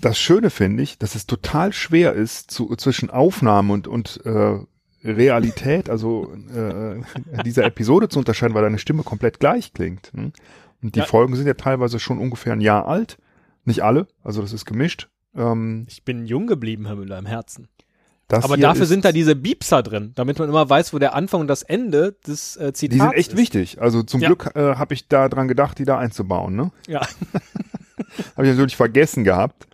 das 0.00 0.18
Schöne 0.18 0.48
finde 0.50 0.82
ich, 0.82 0.96
dass 0.96 1.14
es 1.14 1.26
total 1.26 1.72
schwer 1.72 2.12
ist, 2.14 2.50
zu, 2.50 2.74
zwischen 2.76 3.10
Aufnahme 3.10 3.72
und, 3.74 3.86
und 3.88 4.24
äh, 4.24 4.60
Realität, 5.04 5.90
also 5.90 6.32
äh, 6.54 7.00
dieser 7.44 7.64
Episode 7.64 8.08
zu 8.08 8.18
unterscheiden, 8.18 8.54
weil 8.54 8.62
deine 8.62 8.78
Stimme 8.78 9.02
komplett 9.02 9.40
gleich 9.40 9.72
klingt. 9.72 10.12
Ne? 10.14 10.32
Und 10.82 10.94
die 10.94 11.00
Ja. 11.00 11.04
Folgen 11.06 11.34
sind 11.36 11.46
ja 11.46 11.54
teilweise 11.54 11.98
schon 11.98 12.18
ungefähr 12.18 12.52
ein 12.52 12.60
Jahr 12.60 12.86
alt. 12.86 13.18
Nicht 13.64 13.82
alle, 13.82 14.06
also 14.24 14.42
das 14.42 14.52
ist 14.52 14.64
gemischt. 14.64 15.08
Ähm, 15.36 15.86
Ich 15.88 16.04
bin 16.04 16.26
jung 16.26 16.46
geblieben, 16.46 16.86
Herr 16.86 16.96
Müller, 16.96 17.18
im 17.18 17.26
Herzen. 17.26 17.68
Aber 18.28 18.56
dafür 18.56 18.84
ist, 18.84 18.88
sind 18.88 19.04
da 19.04 19.12
diese 19.12 19.36
Biepser 19.36 19.82
drin, 19.82 20.12
damit 20.14 20.38
man 20.38 20.48
immer 20.48 20.68
weiß, 20.68 20.94
wo 20.94 20.98
der 20.98 21.14
Anfang 21.14 21.42
und 21.42 21.48
das 21.48 21.62
Ende 21.62 22.16
des 22.26 22.56
äh, 22.56 22.72
Zitats 22.72 22.94
Die 22.94 22.98
sind 22.98 23.12
echt 23.12 23.32
ist. 23.32 23.36
wichtig. 23.38 23.80
Also 23.82 24.02
zum 24.02 24.22
Ja. 24.22 24.28
Glück 24.28 24.50
äh, 24.56 24.76
habe 24.76 24.94
ich 24.94 25.06
da 25.08 25.28
dran 25.28 25.48
gedacht, 25.48 25.78
die 25.78 25.84
da 25.84 25.98
einzubauen. 25.98 26.56
Ne? 26.56 26.70
Ja. 26.88 27.02
Habe 28.36 28.46
ich 28.46 28.52
natürlich 28.52 28.76
vergessen 28.76 29.24
gehabt. 29.24 29.66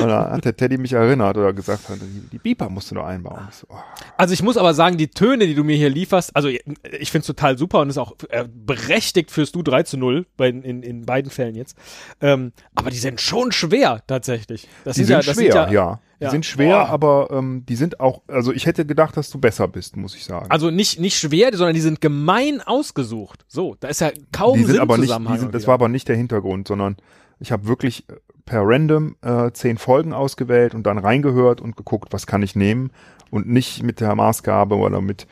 Und 0.00 0.08
da 0.08 0.30
hat 0.30 0.44
der 0.44 0.56
Teddy 0.56 0.78
mich 0.78 0.92
erinnert 0.92 1.36
oder 1.36 1.52
gesagt, 1.52 1.82
die, 1.90 2.28
die 2.30 2.38
Beeper 2.38 2.68
musst 2.68 2.90
du 2.90 2.94
noch 2.94 3.04
einbauen. 3.04 3.48
Ich 3.50 3.56
so, 3.56 3.66
oh. 3.68 3.76
Also 4.16 4.32
ich 4.34 4.42
muss 4.42 4.56
aber 4.56 4.74
sagen, 4.74 4.96
die 4.96 5.08
Töne, 5.08 5.46
die 5.46 5.54
du 5.54 5.64
mir 5.64 5.76
hier 5.76 5.90
lieferst, 5.90 6.34
also 6.34 6.48
ich 6.48 7.10
finde 7.10 7.20
es 7.20 7.26
total 7.26 7.58
super 7.58 7.80
und 7.80 7.90
ist 7.90 7.98
auch 7.98 8.14
äh, 8.30 8.46
berechtigt 8.48 9.30
fürs 9.30 9.52
Du 9.52 9.62
3 9.62 9.82
zu 9.82 9.96
0 9.96 10.26
bei, 10.36 10.48
in, 10.48 10.82
in 10.82 11.04
beiden 11.04 11.30
Fällen 11.30 11.54
jetzt. 11.54 11.76
Ähm, 12.20 12.52
aber 12.74 12.90
die 12.90 12.96
sind 12.96 13.20
schon 13.20 13.52
schwer 13.52 14.02
tatsächlich. 14.06 14.68
Das 14.84 14.96
Die 14.96 15.04
sind, 15.04 15.12
ja, 15.12 15.16
das 15.18 15.36
schwer, 15.36 15.52
sind 15.52 15.72
ja. 15.72 16.00
Die 16.22 16.24
ja. 16.26 16.30
sind 16.30 16.46
schwer, 16.46 16.84
Boah. 16.84 16.88
aber 16.88 17.28
ähm, 17.32 17.64
die 17.68 17.74
sind 17.74 17.98
auch, 17.98 18.22
also 18.28 18.52
ich 18.52 18.66
hätte 18.66 18.86
gedacht, 18.86 19.16
dass 19.16 19.28
du 19.30 19.40
besser 19.40 19.66
bist, 19.66 19.96
muss 19.96 20.14
ich 20.14 20.24
sagen. 20.24 20.46
Also 20.50 20.70
nicht, 20.70 21.00
nicht 21.00 21.18
schwer, 21.18 21.50
sondern 21.52 21.74
die 21.74 21.80
sind 21.80 22.00
gemein 22.00 22.60
ausgesucht. 22.60 23.44
So, 23.48 23.76
da 23.80 23.88
ist 23.88 24.00
ja 24.00 24.12
kaum 24.30 24.56
die 24.56 24.64
sind 24.64 24.78
aber 24.78 24.98
nicht, 24.98 25.12
sind, 25.12 25.52
das 25.52 25.66
war 25.66 25.74
aber 25.74 25.88
nicht 25.88 26.06
der 26.06 26.14
Hintergrund, 26.14 26.68
sondern 26.68 26.96
ich 27.40 27.50
habe 27.50 27.66
wirklich 27.66 28.08
äh, 28.08 28.14
per 28.44 28.62
random 28.64 29.16
äh, 29.22 29.50
zehn 29.52 29.78
Folgen 29.78 30.12
ausgewählt 30.12 30.74
und 30.74 30.84
dann 30.84 30.98
reingehört 30.98 31.60
und 31.60 31.76
geguckt, 31.76 32.12
was 32.12 32.26
kann 32.26 32.42
ich 32.42 32.56
nehmen 32.56 32.90
und 33.30 33.48
nicht 33.48 33.82
mit 33.82 34.00
der 34.00 34.14
Maßgabe 34.14 34.76
oder 34.76 35.00
mit, 35.00 35.26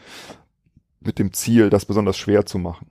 mit 1.01 1.19
dem 1.19 1.33
Ziel, 1.33 1.71
das 1.71 1.85
besonders 1.85 2.17
schwer 2.17 2.47
zu 2.47 2.59
machen. 2.59 2.91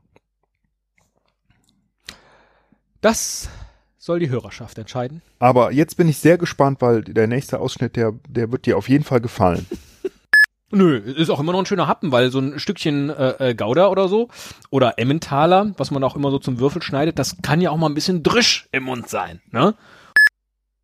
Das 3.02 3.50
soll 3.98 4.20
die 4.20 4.30
Hörerschaft 4.30 4.78
entscheiden. 4.78 5.22
Aber 5.40 5.72
jetzt 5.72 5.96
bin 5.96 6.08
ich 6.08 6.18
sehr 6.18 6.38
gespannt, 6.38 6.82
weil 6.82 7.04
der 7.04 7.28
nächste 7.28 7.60
Ausschnitt, 7.60 7.96
der, 7.96 8.14
der 8.28 8.52
wird 8.52 8.66
dir 8.66 8.78
auf 8.78 8.90
jeden 8.90 9.04
Fall 9.04 9.22
gefallen. 9.22 9.66
Nö, 10.72 10.98
ist 10.98 11.30
auch 11.30 11.40
immer 11.40 11.52
noch 11.52 11.60
ein 11.60 11.66
schöner 11.66 11.88
Happen, 11.88 12.12
weil 12.12 12.30
so 12.30 12.40
ein 12.40 12.60
Stückchen 12.60 13.10
äh, 13.10 13.50
äh, 13.50 13.56
Gouda 13.56 13.88
oder 13.88 14.08
so 14.08 14.30
oder 14.70 15.00
Emmentaler, 15.00 15.74
was 15.78 15.90
man 15.90 16.04
auch 16.04 16.16
immer 16.16 16.30
so 16.30 16.38
zum 16.38 16.60
Würfel 16.60 16.84
schneidet, 16.84 17.18
das 17.18 17.38
kann 17.42 17.60
ja 17.60 17.72
auch 17.72 17.78
mal 17.78 17.88
ein 17.88 17.96
bisschen 17.96 18.22
drisch 18.22 18.68
im 18.72 18.84
Mund 18.84 19.10
sein, 19.10 19.42
ne? 19.52 19.76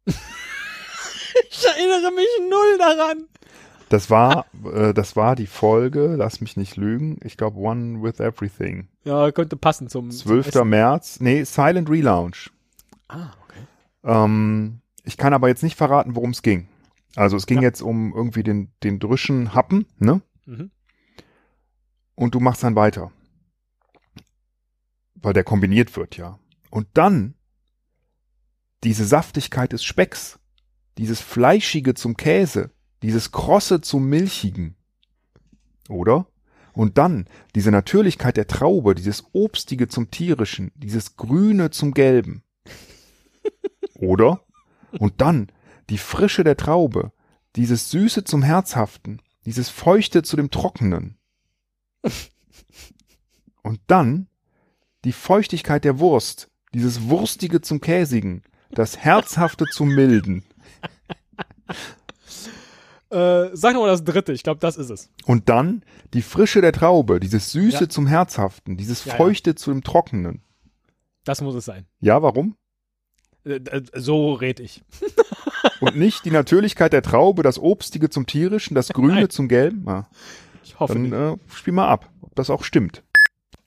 ich 1.50 1.66
erinnere 1.66 2.12
mich 2.14 2.28
null 2.50 2.78
daran. 2.78 3.26
Das 3.90 4.10
war, 4.10 4.46
äh, 4.74 4.94
das 4.94 5.16
war 5.16 5.36
die 5.36 5.48
Folge, 5.48 6.16
lass 6.16 6.42
mich 6.42 6.58
nicht 6.58 6.76
lügen, 6.76 7.20
ich 7.24 7.38
glaube 7.38 7.58
One 7.60 8.02
with 8.02 8.20
Everything. 8.20 8.88
Ja, 9.04 9.32
könnte 9.32 9.56
passen 9.58 9.88
zum 9.90 10.10
12. 10.12 10.52
Zum. 10.52 10.70
März, 10.70 11.20
nee, 11.20 11.44
Silent 11.44 11.90
Relaunch. 11.90 12.52
ah, 13.10 13.32
okay. 13.44 13.60
Ähm, 14.04 14.80
ich 15.04 15.18
kann 15.18 15.34
aber 15.34 15.50
jetzt 15.50 15.62
nicht 15.64 15.76
verraten, 15.78 16.16
worum 16.16 16.32
es 16.32 16.42
ging. 16.42 16.68
Also 17.16 17.38
es 17.38 17.46
ging 17.46 17.58
Ja. 17.60 17.64
jetzt 17.64 17.82
um 17.82 18.14
irgendwie 18.14 18.44
den, 18.44 18.72
den 18.84 19.00
drischen 19.00 19.54
Happen, 19.54 19.86
ne? 20.00 20.22
Mhm. 20.46 20.72
Und 22.16 22.34
du 22.34 22.40
machst 22.40 22.64
dann 22.64 22.76
weiter. 22.76 23.12
Weil 25.16 25.34
der 25.34 25.44
kombiniert 25.44 25.96
wird, 25.96 26.18
ja. 26.18 26.40
Und 26.72 26.88
dann 26.96 27.36
diese 28.86 29.06
Saftigkeit 29.06 29.74
des 29.74 29.84
Specks, 29.84 30.40
dieses 31.00 31.20
Fleischige 31.20 31.96
zum 31.96 32.16
Käse, 32.16 32.72
dieses 33.02 33.32
Krosse 33.32 33.82
zum 33.82 34.08
Milchigen. 34.08 34.76
Oder? 35.90 36.28
Und 36.74 36.98
dann 37.00 37.26
diese 37.56 37.72
Natürlichkeit 37.72 38.38
der 38.38 38.48
Traube, 38.48 38.94
dieses 38.94 39.26
Obstige 39.34 39.88
zum 39.88 40.12
Tierischen, 40.12 40.72
dieses 40.76 41.16
Grüne 41.18 41.72
zum 41.72 41.94
Gelben. 41.94 42.44
Oder? 43.96 44.46
Und 44.92 45.20
dann 45.20 45.52
die 45.90 45.98
Frische 45.98 46.44
der 46.44 46.58
Traube, 46.58 47.12
dieses 47.56 47.90
Süße 47.90 48.24
zum 48.24 48.44
Herzhaften, 48.44 49.22
dieses 49.46 49.70
Feuchte 49.70 50.22
zu 50.22 50.36
dem 50.36 50.52
Trockenen. 50.52 51.18
Und 53.64 53.80
dann 53.88 54.28
die 55.06 55.12
Feuchtigkeit 55.12 55.86
der 55.86 55.98
Wurst, 55.98 56.52
dieses 56.74 57.10
Wurstige 57.10 57.62
zum 57.62 57.82
Käsigen, 57.82 58.44
das 58.76 58.98
Herzhafte 58.98 59.66
zum 59.66 59.90
Milden. 59.90 60.44
Äh, 63.12 63.50
sag 63.56 63.74
noch 63.74 63.82
mal 63.82 63.88
das 63.88 64.04
dritte, 64.04 64.34
ich 64.34 64.44
glaube, 64.44 64.60
das 64.60 64.78
ist 64.78 64.90
es. 64.90 65.10
Und 65.26 65.48
dann 65.48 65.84
die 66.14 66.22
Frische 66.22 66.62
der 66.62 66.74
Traube, 66.74 67.20
dieses 67.20 67.52
Süße 67.52 67.84
Ja. 67.84 67.90
zum 67.90 68.08
Herzhaften, 68.08 68.78
dieses 68.78 69.06
Ja, 69.06 69.12
ja. 69.14 69.18
Feuchte 69.18 69.56
zu 69.56 69.72
dem 69.72 69.84
Trockenen. 69.84 70.42
Das 71.24 71.42
muss 71.42 71.56
es 71.56 71.66
sein. 71.66 71.86
Ja, 72.02 72.22
warum? 72.22 72.56
Äh, 73.46 73.56
äh, 73.56 73.84
so 73.94 74.34
red 74.34 74.60
ich. 74.60 74.84
Und 75.80 75.96
nicht 75.98 76.26
die 76.26 76.32
Natürlichkeit 76.32 76.94
der 76.94 77.04
Traube, 77.04 77.44
das 77.44 77.60
Obstige 77.60 78.10
zum 78.10 78.26
Tierischen, 78.28 78.76
das 78.76 78.90
Grüne 78.90 79.14
Nein. 79.16 79.30
zum 79.30 79.48
Gelben? 79.48 79.86
Ja. 79.88 80.08
Ich 80.64 80.80
hoffe 80.80 80.94
Dann 80.94 81.14
äh, 81.14 81.38
spiel 81.54 81.74
mal 81.74 81.88
ab, 81.88 82.10
ob 82.22 82.36
das 82.36 82.50
auch 82.50 82.64
stimmt. 82.64 83.04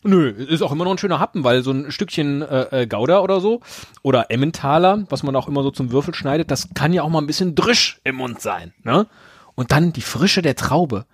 Nö, 0.09 0.31
ist 0.31 0.62
auch 0.62 0.73
immer 0.73 0.85
noch 0.85 0.93
ein 0.93 0.99
schöner 0.99 1.21
Happen, 1.21 1.45
weil 1.45 1.62
so 1.62 1.71
ein 1.71 1.93
Stückchen 1.93 2.41
äh, 2.41 2.83
äh, 2.83 2.87
Gouda 2.87 3.21
oder 3.21 3.43
so 3.43 3.61
oder 4.00 4.31
Emmentaler, 4.31 5.05
was 5.11 5.23
man 5.23 5.37
auch 5.37 5.49
immer 5.49 5.62
so 5.62 5.71
zum 5.71 5.93
Würfel 5.93 6.15
schneidet, 6.15 6.50
das 6.50 6.71
kann 6.75 6.95
ja 6.95 7.03
auch 7.03 7.11
mal 7.11 7.21
ein 7.21 7.27
bisschen 7.27 7.55
drisch 7.55 8.00
im 8.05 8.17
Mund 8.17 8.41
sein, 8.41 8.73
ne? 8.85 9.07
Und 9.55 9.71
dann 9.71 9.93
die 9.93 10.00
Frische 10.00 10.41
der 10.41 10.57
Traube, 10.57 11.05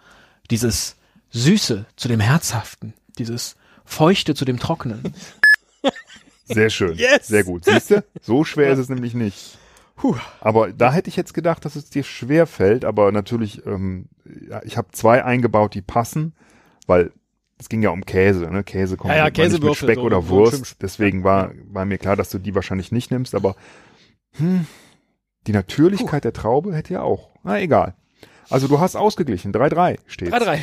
dieses 0.48 0.94
Süße 1.30 1.86
zu 1.96 2.06
dem 2.06 2.20
Herzhaften, 2.20 2.94
dieses 3.18 3.56
Feuchte 3.84 4.36
zu 4.36 4.44
dem 4.44 4.60
Trockenen. 4.60 5.02
Sehr 6.44 6.70
schön. 6.70 6.96
Yes! 6.96 7.26
Sehr 7.26 7.42
gut. 7.42 7.64
Siehst 7.64 7.90
du? 7.90 8.04
So 8.22 8.44
schwer 8.44 8.70
ist 8.74 8.78
es 8.78 8.88
nämlich 8.88 9.14
nicht. 9.14 9.58
Puh. 9.96 10.16
Aber 10.40 10.72
da 10.72 10.92
hätte 10.92 11.08
ich 11.08 11.16
jetzt 11.16 11.34
gedacht, 11.34 11.64
dass 11.64 11.74
es 11.74 11.90
dir 11.90 12.04
schwer 12.04 12.46
fällt, 12.46 12.84
aber 12.84 13.10
natürlich, 13.10 13.66
ähm, 13.66 14.06
ja, 14.48 14.62
ich 14.62 14.76
habe 14.76 14.88
zwei 14.92 15.24
eingebaut, 15.24 15.74
die 15.74 15.82
passen, 15.82 16.32
weil 16.86 17.10
es 17.64 17.70
ging 17.70 17.82
ja 17.82 17.88
um 17.88 18.04
Käse, 18.04 18.50
ne? 18.50 18.62
Käse 18.62 18.98
kommt 18.98 19.14
Ja, 19.14 19.26
ja, 19.26 19.48
nicht 19.48 19.62
mit 19.62 19.74
Speck 19.76 19.94
so- 19.94 20.02
oder 20.02 20.28
Wurst. 20.28 20.82
Deswegen 20.82 21.24
war, 21.24 21.52
war 21.72 21.86
mir 21.86 21.96
klar, 21.96 22.14
dass 22.14 22.28
du 22.28 22.38
die 22.38 22.54
wahrscheinlich 22.54 22.92
nicht 22.92 23.10
nimmst, 23.10 23.34
aber 23.34 23.56
hm, 24.32 24.66
die 25.46 25.52
Natürlichkeit 25.52 26.24
der 26.24 26.34
Traube 26.34 26.74
hätte 26.74 26.92
ja 26.92 27.02
auch. 27.02 27.30
Na 27.42 27.58
egal. 27.58 27.94
Also 28.50 28.68
du 28.68 28.80
hast 28.80 28.96
ausgeglichen. 28.96 29.50
3-3 29.54 29.98
steht. 30.06 30.34
3-3. 30.34 30.58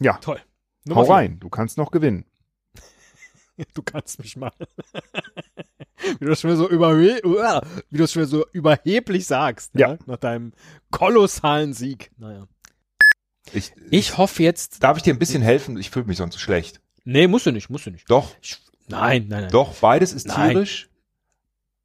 Ja, 0.00 0.14
Toll. 0.14 0.38
hau 0.38 0.88
Nummer 0.88 1.04
vier. 1.04 1.14
rein. 1.14 1.40
Du 1.40 1.50
kannst 1.50 1.76
noch 1.76 1.90
gewinnen. 1.90 2.24
Du 3.74 3.82
kannst 3.82 4.18
mich 4.18 4.36
mal. 4.36 4.52
wie 6.02 6.24
du 6.24 6.26
das 6.26 6.40
schon 6.40 6.56
so 6.56 6.68
überhe 6.68 7.20
wie 7.90 7.98
du 7.98 8.06
schon 8.06 8.26
so 8.26 8.46
überheblich 8.52 9.26
sagst, 9.26 9.72
ja. 9.74 9.92
Ja. 9.92 9.98
Nach 10.06 10.18
deinem 10.18 10.52
kolossalen 10.90 11.72
Sieg. 11.72 12.10
Naja. 12.18 12.46
Ich, 13.52 13.72
Ich 13.90 14.18
hoffe 14.18 14.42
jetzt. 14.42 14.82
darf 14.82 14.96
ich 14.96 15.02
dir 15.02 15.14
ein 15.14 15.18
bisschen 15.18 15.42
helfen? 15.42 15.76
Ich 15.78 15.90
fühle 15.90 16.06
mich 16.06 16.16
sonst 16.18 16.34
so 16.34 16.40
schlecht. 16.40 16.80
Nee, 17.04 17.26
musst 17.28 17.46
du 17.46 17.52
nicht, 17.52 17.70
musst 17.70 17.86
du 17.86 17.90
nicht. 17.90 18.10
Doch, 18.10 18.34
Ich, 18.42 18.58
nein, 18.88 19.26
nein, 19.28 19.42
nein. 19.42 19.50
doch, 19.50 19.74
beides 19.76 20.12
ist 20.12 20.26
Nein. 20.28 20.50
tierisch. 20.50 20.88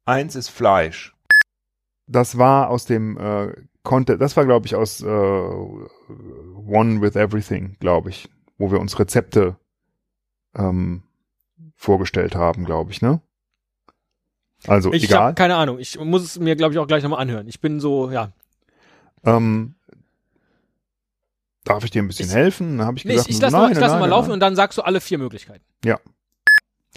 Eins 0.04 0.34
ist 0.34 0.48
Fleisch. 0.48 1.14
Das 2.08 2.36
war 2.38 2.68
aus 2.70 2.84
dem 2.86 3.16
äh, 3.16 3.52
Content, 3.84 4.20
das 4.20 4.36
war 4.36 4.44
glaube 4.44 4.66
ich 4.66 4.74
aus 4.74 5.00
äh, 5.00 5.06
One 5.06 7.00
with 7.00 7.14
Everything, 7.16 7.76
glaube 7.78 8.10
ich, 8.10 8.28
wo 8.58 8.70
wir 8.72 8.80
uns 8.80 8.98
Rezepte 8.98 9.56
ähm, 10.54 11.04
vorgestellt 11.76 12.34
haben, 12.34 12.64
glaube 12.64 12.90
ich, 12.92 13.00
ne? 13.02 13.20
Also 14.66 14.92
Ich 14.92 15.04
egal. 15.04 15.20
habe 15.20 15.34
keine 15.34 15.56
Ahnung. 15.56 15.78
Ich 15.80 15.98
muss 15.98 16.22
es 16.22 16.38
mir, 16.38 16.54
glaube 16.56 16.74
ich, 16.74 16.78
auch 16.78 16.86
gleich 16.86 17.02
nochmal 17.02 17.20
anhören. 17.20 17.48
Ich 17.48 17.60
bin 17.60 17.80
so, 17.80 18.10
ja. 18.10 18.32
Ähm, 19.24 19.74
darf 21.64 21.84
ich 21.84 21.90
dir 21.90 22.02
ein 22.02 22.08
bisschen 22.08 22.28
Ich- 22.28 22.34
helfen? 22.34 22.78
Dann 22.78 22.86
habe 22.86 22.98
ich 22.98 23.04
Nee, 23.04 23.12
gesagt, 23.12 23.28
ich, 23.30 23.36
ich 23.36 23.42
lasse 23.42 23.52
nein, 23.56 23.62
mal, 23.62 23.72
ich 23.72 23.78
lass 23.78 23.90
nein, 23.92 24.00
mal 24.00 24.06
laufen 24.08 24.28
nein. 24.28 24.34
und 24.34 24.40
dann 24.40 24.56
sagst 24.56 24.78
du 24.78 24.82
alle 24.82 25.00
vier 25.00 25.18
Möglichkeiten. 25.18 25.64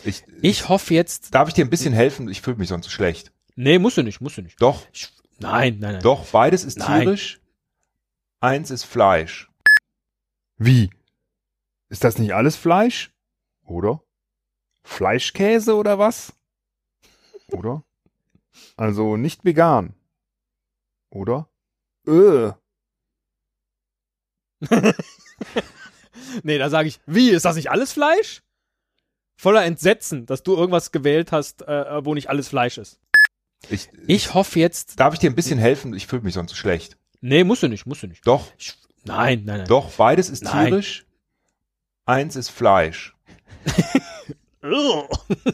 Ich, 0.03 0.23
Ich 0.41 0.67
hoffe 0.69 0.93
jetzt. 0.93 1.33
darf 1.33 1.47
ich 1.47 1.53
dir 1.53 1.63
ein 1.65 1.69
bisschen 1.69 1.93
helfen? 1.93 2.27
Ich 2.27 2.41
fühle 2.41 2.57
mich 2.57 2.67
sonst 2.67 2.85
so 2.85 2.91
schlecht. 2.91 3.31
Nee, 3.55 3.79
musst 3.79 3.97
du 3.97 4.03
nicht, 4.03 4.19
musst 4.19 4.37
du 4.37 4.41
nicht. 4.41 4.61
Doch, 4.61 4.85
Ich, 4.91 5.09
nein, 5.39 5.77
nein, 5.79 5.93
nein. 5.93 6.01
doch, 6.03 6.25
beides 6.27 6.63
ist 6.65 6.77
Nein. 6.79 7.03
tierisch. 7.03 7.39
Eins 8.41 8.71
ist 8.71 8.83
Fleisch. 8.83 9.49
Wie? 10.57 10.89
Ist 11.89 12.03
das 12.03 12.17
nicht 12.19 12.33
alles 12.33 12.55
Fleisch? 12.57 13.13
Oder? 13.63 14.01
Fleischkäse 14.83 15.75
oder 15.75 15.97
was? 15.97 16.33
Oder? 17.51 17.83
Also 18.75 19.15
nicht 19.17 19.45
vegan. 19.45 19.95
Oder? 21.09 21.49
Äh. 22.05 22.51
Nee, 26.43 26.57
da 26.57 26.69
sage 26.69 26.87
ich, 26.87 26.99
wie, 27.05 27.29
ist 27.29 27.43
das 27.45 27.57
nicht 27.57 27.69
alles 27.69 27.91
Fleisch? 27.91 28.41
Voller 29.37 29.65
Entsetzen, 29.65 30.25
dass 30.25 30.43
du 30.43 30.55
irgendwas 30.55 30.91
gewählt 30.93 31.31
hast, 31.33 31.61
äh, 31.63 32.05
wo 32.05 32.13
nicht 32.13 32.29
alles 32.29 32.47
Fleisch 32.47 32.77
ist. 32.77 32.99
Ich, 33.69 33.89
Ich 34.07 34.33
hoffe 34.33 34.59
jetzt. 34.59 34.97
darf 34.99 35.13
ich 35.13 35.19
dir 35.19 35.29
ein 35.29 35.35
bisschen 35.35 35.59
helfen? 35.59 35.93
Ich 35.93 36.07
fühle 36.07 36.21
mich 36.21 36.33
sonst 36.33 36.51
so 36.51 36.55
schlecht. 36.55 36.97
Nee, 37.21 37.43
musst 37.43 37.63
du 37.63 37.67
nicht, 37.67 37.85
musst 37.85 38.03
du 38.03 38.07
nicht. 38.07 38.25
Doch, 38.25 38.47
Ich, 38.57 38.75
nein, 39.03 39.43
nein, 39.45 39.57
nein. 39.59 39.67
doch, 39.67 39.91
beides 39.91 40.29
ist 40.29 40.43
Nein. 40.43 40.67
tierisch. 40.67 41.05
Eins 42.05 42.35
ist 42.37 42.49
Fleisch. 42.49 43.13
Ugh. 44.63 45.09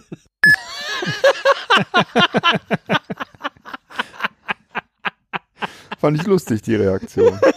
Fand 6.00 6.20
ich 6.20 6.26
lustig, 6.28 6.62
die 6.64 6.76
Reaktion. 6.76 7.40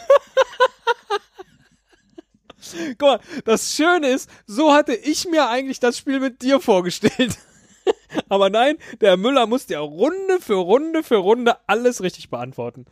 Guck 2.98 3.08
mal, 3.08 3.20
das 3.44 3.74
Schöne 3.74 4.08
ist, 4.08 4.30
so 4.46 4.72
hatte 4.72 4.94
ich 4.94 5.26
mir 5.28 5.48
eigentlich 5.48 5.80
das 5.80 5.98
Spiel 5.98 6.20
mit 6.20 6.42
dir 6.42 6.60
vorgestellt. 6.60 7.38
Aber 8.28 8.50
nein, 8.50 8.76
der 9.00 9.16
Müller 9.16 9.46
muss 9.46 9.68
ja 9.68 9.80
Runde 9.80 10.38
für 10.40 10.54
Runde 10.54 11.02
für 11.02 11.16
Runde 11.16 11.56
alles 11.66 12.02
richtig 12.02 12.30
beantworten. 12.30 12.86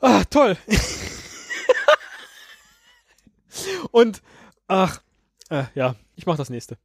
Ah, 0.00 0.24
toll. 0.24 0.56
Und, 3.92 4.22
ach, 4.66 5.02
äh, 5.50 5.64
ja, 5.74 5.94
ich 6.16 6.26
mach 6.26 6.36
das 6.36 6.50
nächste. 6.50 6.78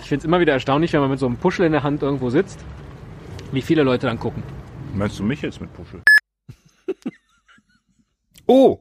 Ich 0.00 0.08
find's 0.08 0.24
immer 0.24 0.40
wieder 0.40 0.54
erstaunlich, 0.54 0.92
wenn 0.92 1.00
man 1.00 1.10
mit 1.10 1.18
so 1.18 1.26
einem 1.26 1.36
Puschel 1.36 1.66
in 1.66 1.72
der 1.72 1.82
Hand 1.82 2.02
irgendwo 2.02 2.30
sitzt, 2.30 2.58
wie 3.52 3.60
viele 3.62 3.82
Leute 3.82 4.06
dann 4.06 4.18
gucken. 4.18 4.42
Meinst 4.94 5.18
du 5.18 5.22
mich 5.22 5.42
jetzt 5.42 5.60
mit 5.60 5.72
Puschel? 5.74 6.02
Oh, 8.46 8.80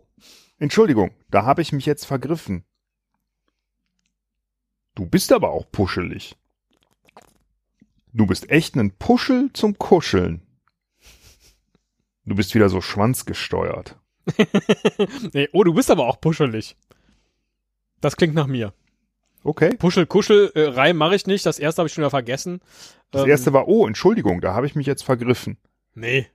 Entschuldigung, 0.59 1.11
da 1.29 1.45
habe 1.45 1.61
ich 1.61 1.71
mich 1.71 1.85
jetzt 1.85 2.05
vergriffen. 2.05 2.63
Du 4.95 5.05
bist 5.05 5.31
aber 5.31 5.51
auch 5.51 5.71
puschelig. 5.71 6.35
Du 8.11 8.25
bist 8.25 8.49
echt 8.49 8.75
ein 8.75 8.91
Puschel 8.91 9.51
zum 9.53 9.77
Kuscheln. 9.77 10.41
Du 12.25 12.35
bist 12.35 12.53
wieder 12.55 12.69
so 12.69 12.81
schwanzgesteuert. 12.81 13.95
Nee, 15.33 15.47
oh, 15.53 15.63
du 15.63 15.73
bist 15.73 15.89
aber 15.89 16.05
auch 16.07 16.19
puschelig. 16.21 16.75
Das 18.01 18.15
klingt 18.15 18.35
nach 18.35 18.47
mir. 18.47 18.73
Okay. 19.43 19.75
Puschel, 19.77 20.05
Kuschel, 20.05 20.51
äh, 20.53 20.65
Reim 20.67 20.97
mache 20.97 21.15
ich 21.15 21.25
nicht. 21.25 21.45
Das 21.45 21.57
erste 21.59 21.79
habe 21.81 21.87
ich 21.87 21.93
schon 21.93 22.03
wieder 22.03 22.09
vergessen. 22.09 22.61
Das 23.11 23.23
Ähm, 23.23 23.29
erste 23.29 23.53
war, 23.53 23.67
oh, 23.67 23.87
Entschuldigung, 23.87 24.41
da 24.41 24.53
habe 24.53 24.67
ich 24.67 24.75
mich 24.75 24.85
jetzt 24.85 25.03
vergriffen. 25.03 25.57
Nee, 25.95 26.27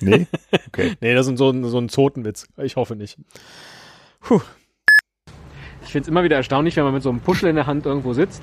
Nee? 0.00 0.26
Okay. 0.68 0.96
nee, 1.00 1.14
das 1.14 1.26
ist 1.26 1.38
so 1.38 1.50
ein, 1.50 1.64
so 1.64 1.78
ein 1.78 1.88
Zotenwitz. 1.88 2.46
Ich 2.58 2.76
hoffe 2.76 2.96
nicht. 2.96 3.18
Puh. 4.20 4.40
Ich 5.82 5.92
find's 5.92 6.08
immer 6.08 6.24
wieder 6.24 6.36
erstaunlich, 6.36 6.76
wenn 6.76 6.84
man 6.84 6.94
mit 6.94 7.02
so 7.02 7.10
einem 7.10 7.20
Puschel 7.20 7.48
in 7.48 7.56
der 7.56 7.66
Hand 7.66 7.86
irgendwo 7.86 8.12
sitzt, 8.12 8.42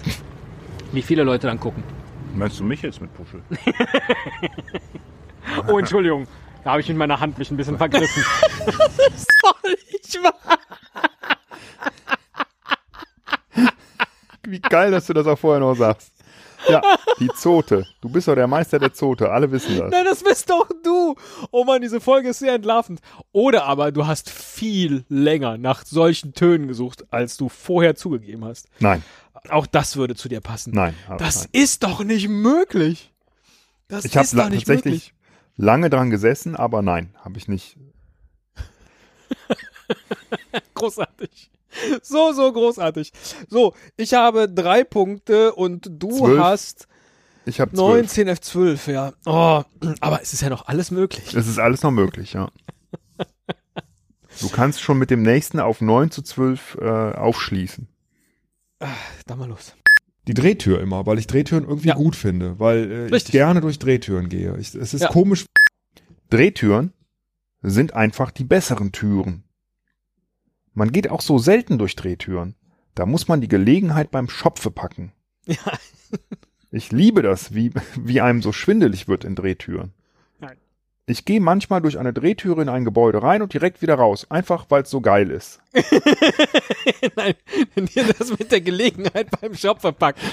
wie 0.92 1.02
viele 1.02 1.24
Leute 1.24 1.48
dann 1.48 1.60
gucken. 1.60 1.84
Meinst 2.36 2.60
du 2.60 2.64
mich 2.64 2.82
jetzt 2.82 3.02
mit 3.02 3.14
Puschel? 3.14 3.42
Oh, 5.68 5.78
Entschuldigung. 5.78 6.28
Da 6.64 6.72
habe 6.72 6.82
ich 6.82 6.88
mit 6.88 6.98
meiner 6.98 7.20
Hand 7.20 7.38
mich 7.38 7.52
ein 7.52 7.58
bisschen 7.58 7.78
vergriffen. 7.78 8.24
das 8.66 8.78
ist 9.14 9.28
doch 9.44 9.62
nicht 9.64 10.24
wahr. 10.24 10.58
Wie 14.44 14.60
geil, 14.60 14.92
dass 14.92 15.08
du 15.08 15.14
das 15.14 15.28
auch 15.28 15.38
vorher 15.38 15.60
noch 15.60 15.76
sagst. 15.76 16.14
Ja, 16.70 16.82
die 17.20 17.30
Zote. 17.36 17.86
Du 18.02 18.10
bist 18.10 18.28
doch 18.28 18.36
der 18.36 18.48
Meister 18.48 18.80
der 18.80 18.94
Zote. 18.94 19.30
Alle 19.32 19.52
wissen 19.52 19.78
das. 19.78 19.92
Nein, 19.92 20.06
das 20.06 20.24
bist 20.24 20.50
doch 20.50 20.68
du. 20.84 21.16
Oh 21.52 21.64
Mann, 21.66 21.82
diese 21.82 22.00
Folge 22.02 22.30
ist 22.30 22.40
sehr 22.40 22.54
entlarvend. 22.54 23.02
Oder 23.32 23.66
aber 23.66 23.92
du 23.92 24.08
hast 24.08 24.30
viel 24.30 25.06
länger 25.10 25.58
nach 25.58 25.86
solchen 25.86 26.34
Tönen 26.34 26.68
gesucht, 26.68 27.06
als 27.12 27.38
du 27.38 27.50
vorher 27.50 27.96
zugegeben 27.96 28.46
hast. 28.46 28.68
Nein, 28.80 29.04
Auch 29.50 29.68
das 29.68 29.98
würde 29.98 30.16
zu 30.16 30.30
dir 30.30 30.42
passen. 30.42 30.72
nein. 30.74 30.96
Das 31.18 31.42
nein. 31.42 31.50
ist 31.52 31.84
doch 31.84 32.04
nicht 32.04 32.30
möglich. 32.30 33.12
Das 33.90 34.06
Ich 34.06 34.16
ist 34.16 34.34
doch 34.34 34.50
nicht 34.50 34.66
tatsächlich 34.68 34.94
möglich. 34.94 35.14
lange 35.58 35.90
dran 35.90 36.10
gesessen, 36.10 36.56
aber 36.56 36.82
nein, 36.82 37.14
habe 37.24 37.38
ich 37.38 37.48
nicht. 37.48 37.78
Großartig. 40.74 41.52
So, 42.02 42.34
so 42.34 42.52
großartig. 42.52 43.12
So, 43.50 43.74
ich 43.98 44.14
habe 44.14 44.48
drei 44.50 44.84
Punkte 44.84 45.54
und 45.54 45.88
du 45.92 46.10
Zwölf. 46.18 46.40
hast 46.40 46.88
Ich 47.46 47.56
zwölf. 47.56 47.74
19 47.74 48.30
F12, 48.30 48.92
ja. 48.92 49.14
Oh, 49.26 49.64
aber 50.02 50.22
es 50.22 50.34
ist 50.34 50.42
ja 50.42 50.50
noch 50.50 50.68
alles 50.68 50.92
möglich. 50.92 51.34
Es 51.34 51.48
ist 51.48 51.60
alles 51.60 51.84
noch 51.84 51.92
möglich, 51.92 52.34
ja. 52.34 52.50
Du 54.42 54.50
kannst 54.50 54.82
schon 54.82 54.98
mit 54.98 55.12
dem 55.12 55.22
nächsten 55.22 55.60
auf 55.60 55.80
9 55.82 56.10
zu 56.12 56.22
12 56.24 56.78
äh, 56.82 56.86
aufschließen. 57.14 57.88
Da 59.26 59.36
mal 59.36 59.48
los. 59.48 59.76
Die 60.28 60.34
Drehtür 60.34 60.80
immer, 60.82 61.06
weil 61.06 61.20
ich 61.20 61.28
Drehtüren 61.28 61.64
irgendwie 61.66 61.90
Ja. 61.90 61.96
gut 61.96 62.16
finde, 62.16 62.60
weil 62.60 63.10
äh, 63.12 63.16
ich 63.16 63.26
gerne 63.26 63.62
durch 63.62 63.78
Drehtüren 63.78 64.30
gehe. 64.30 64.58
Ich, 64.58 64.74
es 64.74 64.94
ist 64.94 65.02
Ja. 65.02 65.08
komisch. 65.10 65.46
Drehtüren 66.30 66.94
sind 67.62 67.94
einfach 67.94 68.32
die 68.32 68.44
besseren 68.44 68.92
Türen. 68.92 69.43
Man 70.74 70.92
geht 70.92 71.10
auch 71.10 71.22
so 71.22 71.38
selten 71.38 71.78
durch 71.78 71.96
Drehtüren. 71.96 72.56
Da 72.96 73.06
muss 73.06 73.28
man 73.28 73.42
die 73.42 73.48
Gelegenheit 73.48 74.12
beim 74.12 74.30
Schopfe 74.30 74.72
packen. 74.72 75.12
Ja. 75.46 75.56
Ich 76.76 76.92
liebe 76.92 77.22
das, 77.22 77.54
wie, 77.54 77.72
wie 78.00 78.20
einem 78.20 78.42
so 78.42 78.52
schwindelig 78.52 79.08
wird 79.08 79.26
in 79.26 79.36
Drehtüren. 79.36 79.94
Nein. 80.40 80.58
Ich 81.06 81.24
gehe 81.24 81.40
manchmal 81.40 81.84
durch 81.84 82.00
eine 82.00 82.14
Drehtüre 82.14 82.64
in 82.64 82.70
ein 82.70 82.84
Gebäude 82.84 83.22
rein 83.22 83.44
und 83.44 83.54
direkt 83.54 83.84
wieder 83.84 83.94
raus, 83.94 84.26
einfach 84.32 84.66
weil 84.70 84.82
es 84.82 84.90
so 84.90 85.00
geil 85.00 85.30
ist. 85.30 85.62
Nein, 87.16 87.36
dir 87.76 88.12
das 88.18 88.40
mit 88.40 88.52
der 88.52 88.62
Gelegenheit 88.62 89.28
beim 89.40 89.54
Shop 89.54 89.82
verpacken. 89.82 90.24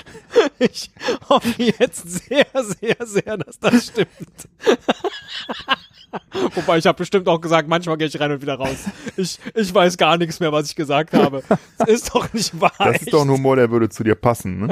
Ich 0.59 0.90
hoffe 1.29 1.62
jetzt 1.62 2.09
sehr, 2.09 2.46
sehr, 2.55 2.96
sehr, 3.07 3.37
dass 3.37 3.59
das 3.59 3.88
stimmt. 3.88 4.48
Wobei 6.55 6.79
ich 6.79 6.87
habe 6.87 6.99
bestimmt 6.99 7.29
auch 7.29 7.40
gesagt, 7.40 7.68
manchmal 7.68 7.96
gehe 7.96 8.07
ich 8.09 8.18
rein 8.18 8.33
und 8.33 8.42
wieder 8.42 8.55
raus. 8.55 8.77
Ich, 9.16 9.38
ich 9.55 9.73
weiß 9.75 9.96
gar 9.96 10.16
nichts 10.16 10.40
mehr, 10.40 10.51
was 10.53 10.68
ich 10.68 10.77
gesagt 10.77 11.12
habe. 11.14 11.42
Das 11.79 11.88
ist 11.88 12.14
doch 12.14 12.33
nicht 12.33 12.61
wahr. 12.61 12.73
Das 12.79 13.03
ist 13.03 13.12
doch 13.12 13.23
ein 13.23 13.31
Humor, 13.31 13.57
der 13.57 13.70
würde 13.70 13.88
zu 13.88 14.03
dir 14.05 14.14
passen. 14.14 14.66
Ne? 14.66 14.68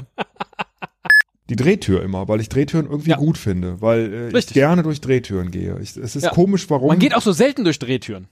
Die 1.48 1.56
Drehtür 1.56 2.02
immer, 2.02 2.28
weil 2.28 2.40
ich 2.40 2.48
Drehtüren 2.48 2.86
irgendwie 2.86 3.10
Ja. 3.10 3.16
gut 3.16 3.38
finde, 3.38 3.80
weil 3.80 4.30
äh, 4.34 4.38
ich 4.38 4.48
gerne 4.48 4.82
durch 4.82 5.00
Drehtüren 5.00 5.50
gehe. 5.50 5.78
Ich, 5.80 5.96
es 5.96 6.16
ist 6.16 6.24
Ja. 6.24 6.30
komisch, 6.30 6.68
warum. 6.68 6.88
Man 6.88 6.98
geht 6.98 7.14
auch 7.14 7.22
so 7.22 7.32
selten 7.32 7.64
durch 7.64 7.78
Drehtüren. 7.78 8.28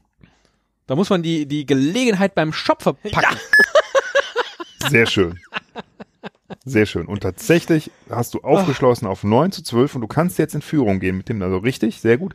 Da 0.87 0.95
muss 0.97 1.11
man 1.11 1.23
die, 1.23 1.47
die 1.47 1.65
Gelegenheit 1.67 2.35
beim 2.35 2.53
Shop 2.53 2.83
verpacken. 2.83 3.37
Sehr 4.89 5.07
schön. 5.07 5.39
Sehr 6.65 6.87
schön. 6.87 7.07
Und 7.07 7.21
tatsächlich 7.23 7.91
hast 8.11 8.35
du 8.35 8.41
aufgeschlossen 8.41 9.07
auf 9.09 9.25
9 9.25 9.51
zu 9.53 9.63
12 9.63 9.97
und 9.97 10.01
du 10.03 10.07
kannst 10.07 10.39
jetzt 10.39 10.55
in 10.55 10.63
Führung 10.63 11.01
gehen 11.01 11.17
mit 11.17 11.29
dem, 11.29 11.43
also 11.43 11.59
richtig, 11.59 12.01
sehr 12.01 12.19
gut. 12.19 12.35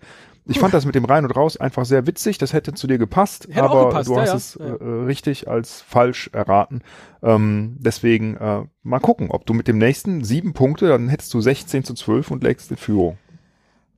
Ich 0.51 0.59
fand 0.59 0.73
das 0.73 0.85
mit 0.85 0.95
dem 0.95 1.05
Rein 1.05 1.25
und 1.25 1.31
Raus 1.31 1.57
einfach 1.57 1.85
sehr 1.85 2.05
witzig, 2.07 2.37
das 2.37 2.53
hätte 2.53 2.73
zu 2.73 2.87
dir 2.87 2.97
gepasst, 2.97 3.47
Hätte 3.49 3.63
aber 3.63 3.87
gepasst, 3.87 4.09
du 4.09 4.15
ja, 4.15 4.21
hast 4.21 4.57
ja. 4.59 4.65
es. 4.65 4.81
Äh, 4.81 4.85
richtig 4.85 5.47
als 5.47 5.81
falsch 5.81 6.29
erraten. 6.33 6.83
Ähm, 7.23 7.77
deswegen 7.79 8.35
äh, 8.37 8.63
mal 8.83 8.99
gucken, 8.99 9.31
ob 9.31 9.45
du 9.45 9.53
mit 9.53 9.67
dem 9.67 9.77
nächsten 9.77 10.23
sieben 10.23 10.53
Punkte, 10.53 10.87
dann 10.87 11.09
hättest 11.09 11.33
du 11.33 11.41
16 11.41 11.83
zu 11.83 11.93
12 11.93 12.31
und 12.31 12.43
lägst 12.43 12.69
in 12.71 12.77
Führung. 12.77 13.17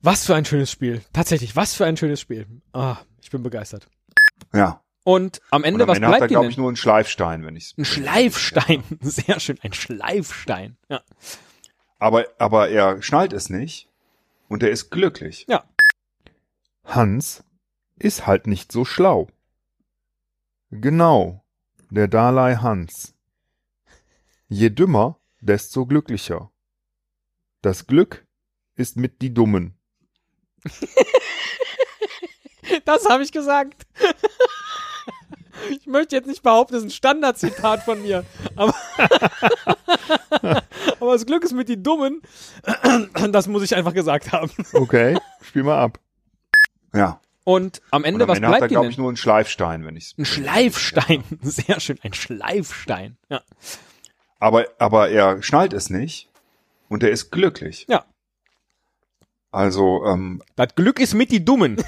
Was 0.02 0.26
für 0.26 0.34
ein 0.34 0.44
schönes 0.44 0.70
Spiel. 0.70 1.02
Tatsächlich, 1.12 1.56
was 1.56 1.74
für 1.74 1.86
ein 1.86 1.96
schönes 1.96 2.20
Spiel. 2.20 2.46
Ah, 2.72 2.98
ich 3.22 3.30
bin 3.30 3.42
begeistert. 3.42 3.88
Ja. 4.52 4.82
Und 5.02 5.40
am 5.50 5.64
Ende, 5.64 5.76
Und 5.76 5.82
am 5.82 5.88
was 5.88 5.96
Ende 5.96 6.08
hat 6.08 6.14
er, 6.14 6.18
bleibt 6.18 6.30
dir 6.30 6.34
glaube 6.34 6.50
ich, 6.50 6.56
nur 6.56 6.68
einen 6.68 6.76
Schleifstein, 6.76 7.44
wenn 7.44 7.56
ich 7.56 7.74
Ein 7.76 7.84
Schleifstein. 7.84 8.82
Sehr 9.00 9.40
schön, 9.40 9.58
ein 9.62 9.72
Schleifstein. 9.72 10.76
Ja. 10.88 11.00
Aber, 11.98 12.26
aber 12.38 12.68
er 12.68 13.02
schnallt 13.02 13.32
es 13.32 13.50
nicht 13.50 13.88
und 14.48 14.62
er 14.62 14.70
ist 14.70 14.90
glücklich. 14.90 15.46
ja. 15.48 15.64
Hans 16.84 17.44
ist 17.96 18.26
halt 18.26 18.46
nicht 18.46 18.72
so 18.72 18.84
schlau. 18.84 19.28
Genau, 20.70 21.44
der 21.90 22.08
Dalai 22.08 22.56
Hans. 22.56 23.14
Je 24.48 24.70
dümmer, 24.70 25.18
desto 25.40 25.86
glücklicher. 25.86 26.50
Das 27.62 27.86
Glück 27.86 28.26
ist 28.76 28.96
mit 28.96 29.22
die 29.22 29.32
Dummen. 29.32 29.78
Das 32.84 33.08
habe 33.08 33.22
ich 33.22 33.30
gesagt. 33.30 33.86
Ich 35.70 35.86
möchte 35.86 36.16
jetzt 36.16 36.26
nicht 36.26 36.42
behaupten, 36.42 36.74
das 36.74 36.82
ist 36.82 36.88
ein 36.88 36.92
Standardzitat 36.92 37.82
von 37.82 38.02
mir. 38.02 38.24
Aber, 38.56 38.74
aber 41.00 41.12
das 41.12 41.24
Glück 41.24 41.44
ist 41.44 41.52
mit 41.52 41.68
die 41.68 41.82
Dummen. 41.82 42.20
Das 43.30 43.46
muss 43.46 43.62
ich 43.62 43.74
einfach 43.74 43.94
gesagt 43.94 44.32
haben. 44.32 44.50
Okay, 44.72 45.16
spiel 45.42 45.62
mal 45.62 45.78
ab. 45.78 46.00
Ja. 46.94 47.20
Und 47.44 47.82
am 47.90 48.02
Und 48.02 48.08
Ende, 48.08 48.24
am 48.24 48.30
was 48.30 48.36
Ende 48.38 48.48
hat 48.48 48.54
er, 48.54 48.58
bleibt 48.58 48.70
glaube 48.70 48.88
ich, 48.88 48.96
nur 48.96 49.08
einen 49.08 49.16
Schleifstein, 49.18 49.84
wenn 49.84 49.96
ich 49.96 50.14
Ein 50.16 50.24
Schleifstein. 50.24 51.24
Sehr 51.42 51.78
schön, 51.80 51.98
ein 52.02 52.14
Schleifstein. 52.14 53.18
Ja. 53.28 53.42
aber, 54.40 54.66
aber 54.78 55.10
er 55.10 55.42
schnallt 55.42 55.74
es 55.74 55.90
nicht 55.90 56.30
und 56.88 57.02
er 57.02 57.10
ist 57.10 57.30
glücklich. 57.30 57.84
Ja. 57.88 58.04
Also, 59.50 60.04
ähm, 60.06 60.42
Das 60.56 60.74
Glück 60.74 60.98
ist 60.98 61.14
mit 61.14 61.30
die 61.30 61.44
Dummen. 61.44 61.76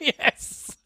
yes. 0.00 0.76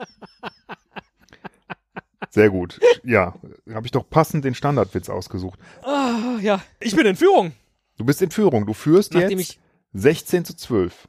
sehr 2.31 2.51
gut. 2.51 2.81
Ja, 3.05 3.35
habe 3.72 3.87
ich 3.87 3.92
doch 3.92 4.09
passend 4.11 4.44
den 4.44 4.55
Standardwitz 4.55 5.09
ausgesucht. 5.09 5.59
Ah, 5.83 6.38
ja. 6.40 6.61
Ich 6.81 6.94
bin 6.94 7.07
in 7.07 7.16
Führung. 7.16 7.53
Du 7.96 8.05
bist 8.05 8.20
in 8.20 8.31
Führung. 8.31 8.66
Du 8.66 8.74
führst 8.74 9.14
Nachdem 9.14 9.38
jetzt 9.38 9.53
ich. 9.53 9.61
16 9.94 10.44
zu 10.44 10.57
12. 10.57 11.09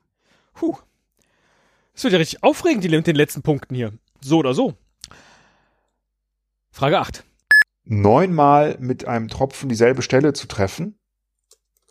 Puh. 0.54 0.78
Es 2.00 2.04
wird 2.06 2.14
ja 2.14 2.20
richtig 2.20 2.44
aufregend, 2.44 2.82
die 2.86 2.88
mit 2.88 3.08
den 3.08 3.18
letzten 3.18 3.42
Punkten 3.42 3.76
hier. 3.76 3.92
So 4.22 4.38
oder 4.38 4.54
so. 4.54 4.74
Frage 6.72 6.98
8. 6.98 7.26
Neunmal 7.84 8.78
mit 8.80 9.04
einem 9.04 9.28
Tropfen 9.28 9.68
dieselbe 9.68 10.02
Stelle 10.02 10.32
zu 10.32 10.48
treffen. 10.48 10.98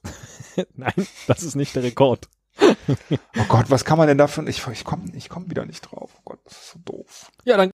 Nein, 0.74 1.06
das 1.26 1.42
ist 1.42 1.56
nicht 1.56 1.76
der 1.76 1.82
Rekord. 1.82 2.30
Oh 2.58 3.44
Gott, 3.50 3.68
was 3.68 3.84
kann 3.84 3.98
man 3.98 4.08
denn 4.08 4.16
dafür? 4.16 4.46
Ich, 4.48 4.66
ich 4.68 4.84
komme 4.84 5.12
ich 5.14 5.28
komm 5.28 5.50
wieder 5.50 5.66
nicht 5.66 5.82
drauf. 5.82 6.14
Oh 6.16 6.22
Gott, 6.24 6.40
das 6.46 6.54
ist 6.54 6.70
so 6.70 6.78
doof. 6.86 7.30
Ja, 7.44 7.58
dann. 7.58 7.70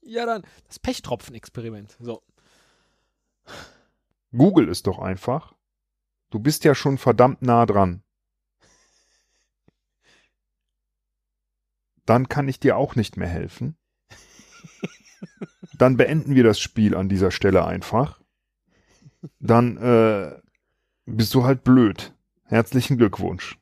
Ja, 0.00 0.26
dann. 0.26 0.42
Das 0.66 0.80
Pechtropfen-Experiment. 0.80 1.96
So. 2.00 2.24
Google 4.32 4.66
ist 4.66 4.88
doch 4.88 4.98
einfach. 4.98 5.54
Du 6.30 6.40
bist 6.40 6.64
ja 6.64 6.74
schon 6.74 6.98
verdammt 6.98 7.40
nah 7.40 7.66
dran. 7.66 8.02
Dann 12.06 12.28
kann 12.28 12.48
ich 12.48 12.60
dir 12.60 12.76
auch 12.76 12.96
nicht 12.96 13.16
mehr 13.16 13.28
helfen. 13.28 13.76
Dann 15.78 15.96
beenden 15.96 16.34
wir 16.34 16.44
das 16.44 16.60
Spiel 16.60 16.94
an 16.94 17.08
dieser 17.08 17.30
Stelle 17.30 17.64
einfach. 17.64 18.20
Dann 19.40 19.76
äh, 19.76 20.32
bist 21.06 21.34
du 21.34 21.44
halt 21.44 21.64
blöd. 21.64 22.12
Herzlichen 22.44 22.98
Glückwunsch. 22.98 23.56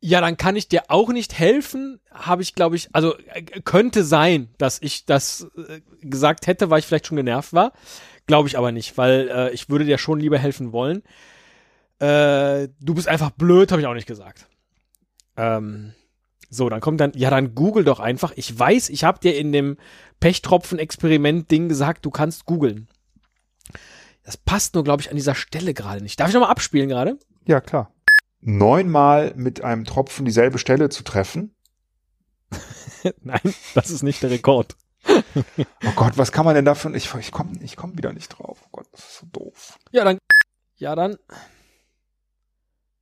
Ja, 0.00 0.20
dann 0.20 0.36
kann 0.36 0.54
ich 0.54 0.68
dir 0.68 0.84
auch 0.86 1.08
nicht 1.08 1.36
helfen, 1.36 1.98
habe 2.12 2.40
ich, 2.40 2.54
glaube 2.54 2.76
ich, 2.76 2.88
also 2.92 3.16
könnte 3.64 4.04
sein, 4.04 4.50
dass 4.56 4.80
ich 4.80 5.04
das 5.04 5.48
äh, 5.56 5.80
gesagt 6.00 6.46
hätte, 6.46 6.70
weil 6.70 6.78
ich 6.78 6.86
vielleicht 6.86 7.08
schon 7.08 7.16
genervt 7.16 7.52
war. 7.52 7.72
Glaube 8.28 8.48
ich 8.48 8.56
aber 8.56 8.70
nicht, 8.70 8.96
weil 8.98 9.28
äh, 9.28 9.50
ich 9.50 9.68
würde 9.68 9.84
dir 9.84 9.98
schon 9.98 10.20
lieber 10.20 10.38
helfen 10.38 10.70
wollen. 10.70 11.02
Äh, 11.98 12.68
du 12.80 12.94
bist 12.94 13.08
einfach 13.08 13.30
blöd, 13.30 13.72
habe 13.72 13.80
ich 13.80 13.86
auch 13.86 13.94
nicht 13.94 14.06
gesagt. 14.06 14.48
Ähm, 15.36 15.94
so, 16.50 16.68
dann 16.68 16.80
kommt 16.80 17.00
dann, 17.00 17.12
ja, 17.14 17.30
dann 17.30 17.54
google 17.54 17.84
doch 17.84 18.00
einfach. 18.00 18.32
Ich 18.36 18.56
weiß, 18.56 18.88
ich 18.90 19.04
habe 19.04 19.18
dir 19.18 19.36
in 19.36 19.52
dem 19.52 19.78
Pechtropfen-Experiment-Ding 20.20 21.68
gesagt, 21.68 22.04
du 22.04 22.10
kannst 22.10 22.46
googeln. 22.46 22.88
Das 24.22 24.36
passt 24.36 24.74
nur, 24.74 24.84
glaube 24.84 25.02
ich, 25.02 25.10
an 25.10 25.16
dieser 25.16 25.34
Stelle 25.34 25.74
gerade 25.74 26.02
nicht. 26.02 26.18
Darf 26.18 26.28
ich 26.28 26.34
nochmal 26.34 26.50
abspielen 26.50 26.88
gerade? 26.88 27.18
Ja, 27.46 27.60
klar. 27.60 27.92
Neunmal 28.40 29.32
mit 29.36 29.62
einem 29.62 29.84
Tropfen 29.84 30.24
dieselbe 30.24 30.58
Stelle 30.58 30.88
zu 30.88 31.02
treffen. 31.02 31.54
Nein, 33.22 33.54
das 33.74 33.90
ist 33.90 34.02
nicht 34.02 34.22
der 34.22 34.30
Rekord. 34.30 34.76
Oh 35.06 35.92
Gott, 35.94 36.18
was 36.18 36.32
kann 36.32 36.44
man 36.44 36.54
denn 36.54 36.64
dafür? 36.64 36.94
Ich, 36.94 37.12
ich 37.14 37.30
komme 37.30 37.52
ich 37.62 37.76
komm 37.76 37.96
wieder 37.96 38.12
nicht 38.12 38.28
drauf. 38.28 38.58
Oh 38.64 38.68
Gott, 38.72 38.86
das 38.92 39.00
ist 39.00 39.18
so 39.18 39.26
doof. 39.32 39.78
Ja, 39.92 40.04
dann. 40.04 40.18
Ja, 40.76 40.94
dann. 40.94 41.16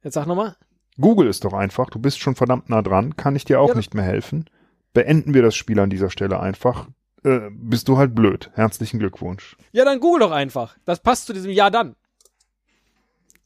Jetzt 0.05 0.15
sag 0.15 0.27
nochmal. 0.27 0.57
Google 1.01 1.27
ist 1.27 1.45
doch 1.45 1.53
einfach. 1.55 1.91
Du 1.91 1.99
bist 1.99 2.21
schon 2.21 2.37
verdammt 2.37 2.69
nah 2.69 2.83
dran. 2.83 3.17
Kann 3.17 3.35
ich 3.35 3.45
dir 3.45 3.61
auch 3.61 3.71
Ja. 3.71 3.75
nicht 3.75 3.95
mehr 3.95 4.05
helfen. 4.05 4.49
Beenden 4.93 5.35
wir 5.35 5.43
das 5.43 5.57
Spiel 5.57 5.81
an 5.81 5.91
dieser 5.91 6.11
Stelle 6.11 6.39
einfach. 6.39 6.87
Äh, 7.25 7.51
bist 7.51 7.89
du 7.89 7.97
halt 7.99 8.15
blöd. 8.15 8.51
Herzlichen 8.55 9.01
Glückwunsch. 9.01 9.57
Ja, 9.73 9.85
dann 9.85 9.99
google 9.99 10.21
doch 10.21 10.31
einfach. 10.31 10.77
Das 10.85 11.01
passt 11.01 11.27
zu 11.27 11.33
diesem 11.33 11.51
Ja 11.51 11.71
dann. 11.71 11.97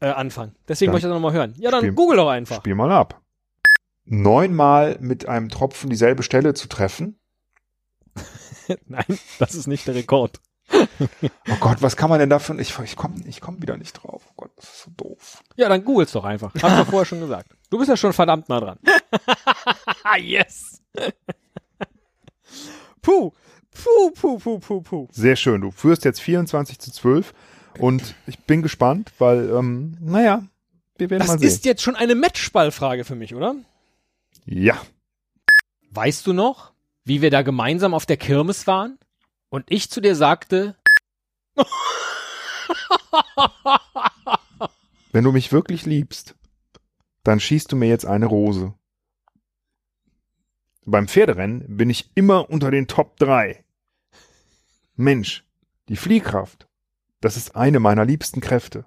Äh, 0.00 0.08
Anfang. 0.10 0.52
Deswegen 0.68 0.88
Dann 0.88 0.94
wollte 0.94 1.06
ich 1.06 1.10
das 1.10 1.14
nochmal 1.16 1.32
hören. 1.32 1.54
Ja, 1.56 1.70
dann 1.70 1.80
spiel- 1.80 1.92
google 1.92 2.16
doch 2.18 2.28
einfach. 2.28 2.56
Spiel 2.56 2.74
mal 2.74 2.92
ab. 2.92 3.20
Neunmal 4.04 4.96
mit 5.00 5.26
einem 5.28 5.48
Tropfen 5.48 5.90
dieselbe 5.90 6.22
Stelle 6.22 6.54
zu 6.54 6.68
treffen. 6.68 7.18
Nein, 8.86 9.04
das 9.38 9.54
ist 9.54 9.66
nicht 9.66 9.86
der 9.86 9.94
Rekord. 9.94 10.40
Oh 11.50 11.56
Gott, 11.60 11.80
was 11.80 11.96
kann 11.96 12.10
man 12.10 12.18
denn 12.18 12.28
dafür? 12.28 12.58
Ich, 12.58 12.78
ich 12.78 12.96
komme 12.96 13.14
ich 13.26 13.40
komm 13.40 13.62
wieder 13.62 13.76
nicht 13.76 13.94
drauf. 13.94 14.22
Oh 14.28 14.32
Gott, 14.36 14.50
das 14.56 14.64
ist 14.64 14.82
so 14.84 14.90
doof. 14.96 15.42
Ja, 15.56 15.68
dann 15.68 15.84
googel's 15.84 16.12
doch 16.12 16.24
einfach. 16.24 16.52
Hab's 16.54 16.76
doch 16.76 16.86
vorher 16.86 17.06
schon 17.06 17.20
gesagt. 17.20 17.50
Du 17.70 17.78
bist 17.78 17.88
ja 17.88 17.96
schon 17.96 18.12
verdammt 18.12 18.48
nah 18.48 18.60
dran. 18.60 18.78
yes. 20.20 20.82
puh. 23.02 23.32
Puh, 23.72 24.10
puh, 24.10 24.38
puh, 24.38 24.58
puh, 24.58 24.80
puh. 24.82 25.08
Sehr 25.12 25.36
schön. 25.36 25.60
Du 25.60 25.70
führst 25.70 26.04
jetzt 26.04 26.20
24 26.20 26.78
zu 26.80 26.90
12. 26.90 27.32
Und 27.78 28.14
ich 28.26 28.38
bin 28.40 28.62
gespannt, 28.62 29.12
weil, 29.18 29.50
ähm, 29.50 29.96
naja, 30.00 30.42
wir 30.96 31.10
werden 31.10 31.20
Das 31.20 31.28
mal 31.28 31.38
sehen. 31.38 31.46
ist 31.48 31.64
jetzt 31.64 31.82
schon 31.82 31.94
eine 31.94 32.14
Matchballfrage 32.16 33.04
für 33.04 33.14
mich, 33.14 33.34
oder? 33.34 33.54
ja. 34.46 34.76
Weißt 35.90 36.26
du 36.26 36.32
noch, 36.34 36.72
wie 37.04 37.22
wir 37.22 37.30
da 37.30 37.42
gemeinsam 37.42 37.94
auf 37.94 38.04
der 38.04 38.16
Kirmes 38.18 38.66
waren? 38.66 38.98
Und 39.50 39.64
ich 39.68 39.90
zu 39.90 40.00
dir 40.00 40.14
sagte, 40.14 40.76
Wenn 45.12 45.24
du 45.24 45.32
mich 45.32 45.52
wirklich 45.52 45.86
liebst, 45.86 46.34
dann 47.24 47.40
schießt 47.40 47.72
du 47.72 47.76
mir 47.76 47.88
jetzt 47.88 48.04
eine 48.06 48.26
Rose. 48.26 48.74
Beim 50.84 51.08
Pferderennen 51.08 51.76
bin 51.76 51.90
ich 51.90 52.10
immer 52.14 52.50
unter 52.50 52.70
den 52.70 52.86
Top 52.86 53.16
3. 53.18 53.64
Mensch, 54.96 55.44
die 55.88 55.96
Fliehkraft, 55.96 56.68
das 57.20 57.36
ist 57.36 57.56
eine 57.56 57.80
meiner 57.80 58.04
liebsten 58.04 58.40
Kräfte. 58.40 58.86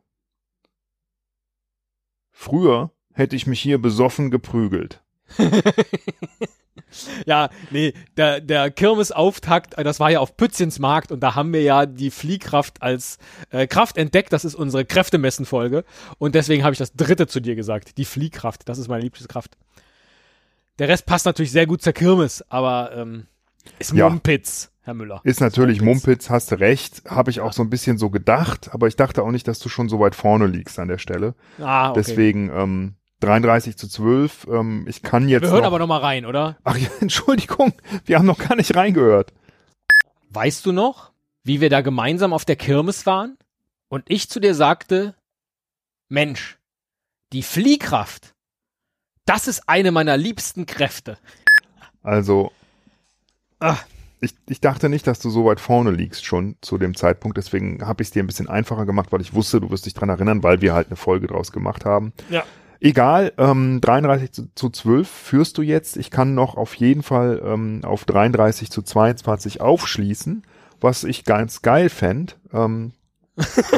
Früher 2.32 2.92
hätte 3.14 3.36
ich 3.36 3.46
mich 3.46 3.62
hier 3.62 3.80
besoffen 3.80 4.32
geprügelt. 4.32 5.04
Ja, 7.26 7.50
nee, 7.70 7.94
der, 8.18 8.42
der 8.42 8.72
Kirmesauftakt, 8.72 9.78
äh, 9.78 9.84
das 9.84 10.00
war 10.00 10.12
ja 10.12 10.20
auf 10.20 10.34
Markt 10.80 11.12
und 11.12 11.20
da 11.22 11.36
haben 11.36 11.54
wir 11.54 11.62
ja 11.62 11.86
die 11.86 12.12
Fliehkraft 12.12 12.82
als 12.82 13.18
äh, 13.50 13.68
Kraft 13.68 13.98
entdeckt. 13.98 14.34
Das 14.34 14.46
ist 14.46 14.56
unsere 14.56 14.86
Kräftemessen-Folge. 14.86 15.84
Und 16.18 16.36
deswegen 16.36 16.64
habe 16.64 16.74
ich 16.74 16.80
das 16.80 16.94
dritte 16.94 17.28
zu 17.28 17.40
dir 17.40 17.56
gesagt. 17.56 17.98
Die 17.98 18.06
Fliehkraft, 18.06 18.68
das 18.68 18.78
ist 18.78 18.88
meine 18.88 19.04
liebste 19.04 19.28
Kraft. 19.28 19.58
Der 20.80 20.88
Rest 20.88 21.06
passt 21.06 21.26
natürlich 21.26 21.52
sehr 21.52 21.68
gut 21.68 21.82
zur 21.82 21.94
Kirmes, 21.94 22.44
aber 22.50 22.92
ähm, 22.96 23.28
ist 23.80 23.94
Ja. 23.94 24.10
Mumpitz, 24.10 24.72
Herr 24.82 24.94
Müller. 24.94 25.22
Ist 25.24 25.42
natürlich 25.42 25.82
Mumpitz. 25.82 26.06
Mumpitz, 26.08 26.30
hast 26.30 26.52
du 26.52 26.60
recht, 26.60 27.04
habe 27.08 27.30
ich 27.30 27.42
auch 27.42 27.54
so 27.54 27.62
ein 27.62 27.70
bisschen 27.70 27.98
so 27.98 28.10
gedacht, 28.10 28.70
aber 28.74 28.88
ich 28.88 28.96
dachte 28.96 29.24
auch 29.24 29.32
nicht, 29.32 29.48
dass 29.48 29.60
du 29.60 29.70
schon 29.70 29.90
so 29.90 30.00
weit 30.00 30.16
vorne 30.16 30.48
liegst 30.48 30.80
an 30.80 30.88
der 30.88 30.98
Stelle. 30.98 31.36
Ah, 31.60 31.92
okay. 31.92 32.00
Deswegen 32.00 32.50
ähm, 32.50 32.96
33 33.22 33.78
zu 33.78 33.88
12. 33.88 34.48
Ähm, 34.52 34.86
ich 34.88 35.02
kann 35.02 35.30
jetzt 35.30 35.44
wir 35.44 35.50
hören 35.50 35.60
noch 35.62 35.68
aber 35.68 35.80
noch 35.80 35.88
mal 35.88 36.00
rein, 36.00 36.26
oder? 36.26 36.58
Ach 36.64 36.78
ja, 36.78 36.90
Entschuldigung, 37.00 37.74
wir 38.06 38.18
haben 38.18 38.26
noch 38.26 38.38
gar 38.40 38.56
nicht 38.56 38.76
reingehört. 38.76 39.34
Weißt 40.30 40.66
du 40.66 40.72
noch, 40.72 41.12
wie 41.44 41.62
wir 41.62 41.70
da 41.70 41.82
gemeinsam 41.82 42.34
auf 42.34 42.46
der 42.46 42.56
Kirmes 42.56 43.06
waren? 43.06 43.38
Und 43.90 44.06
ich 44.08 44.30
zu 44.30 44.40
dir 44.40 44.56
sagte, 44.56 45.16
Mensch, 46.10 46.58
die 47.34 47.44
Fliehkraft, 47.44 48.34
das 49.26 49.48
ist 49.48 49.64
eine 49.68 49.92
meiner 49.92 50.18
liebsten 50.18 50.66
Kräfte. 50.66 51.18
Also, 52.04 52.52
Ah. 53.60 53.78
ich, 54.22 54.34
ich 54.48 54.60
dachte 54.62 54.90
nicht, 54.90 55.06
dass 55.06 55.20
du 55.20 55.30
so 55.30 55.46
weit 55.46 55.60
vorne 55.60 55.92
liegst 55.92 56.26
schon 56.26 56.56
zu 56.62 56.78
dem 56.78 56.96
Zeitpunkt. 56.96 57.38
Deswegen 57.38 57.86
habe 57.86 58.02
ich 58.02 58.08
es 58.08 58.12
dir 58.12 58.24
ein 58.24 58.28
bisschen 58.28 58.50
einfacher 58.50 58.86
gemacht, 58.86 59.12
weil 59.12 59.22
ich 59.22 59.34
wusste, 59.34 59.62
du 59.62 59.70
wirst 59.70 59.86
dich 59.86 59.94
dran 59.94 60.10
erinnern, 60.10 60.42
weil 60.44 60.62
wir 60.62 60.74
halt 60.74 60.88
eine 60.88 60.96
Folge 60.96 61.28
draus 61.28 61.52
gemacht 61.52 61.86
haben. 61.86 62.12
Ja. 62.30 62.44
Egal, 62.84 63.32
ähm, 63.38 63.80
33 63.80 64.32
zu, 64.32 64.48
zu 64.56 64.70
12 64.70 65.08
führst 65.08 65.58
du 65.58 65.62
jetzt. 65.62 65.98
Ich 65.98 66.12
kann 66.12 66.34
noch 66.34 66.56
auf 66.56 66.74
jeden 66.76 67.04
Fall 67.04 67.42
ähm, 67.46 67.82
auf 67.84 68.06
33 68.06 68.70
zu 68.70 68.82
22 68.82 69.62
aufschließen, 69.62 70.44
was 70.82 71.04
ich 71.04 71.24
ganz 71.24 71.62
geil 71.62 71.90
fänd. 71.90 72.38
Ähm, 72.52 72.94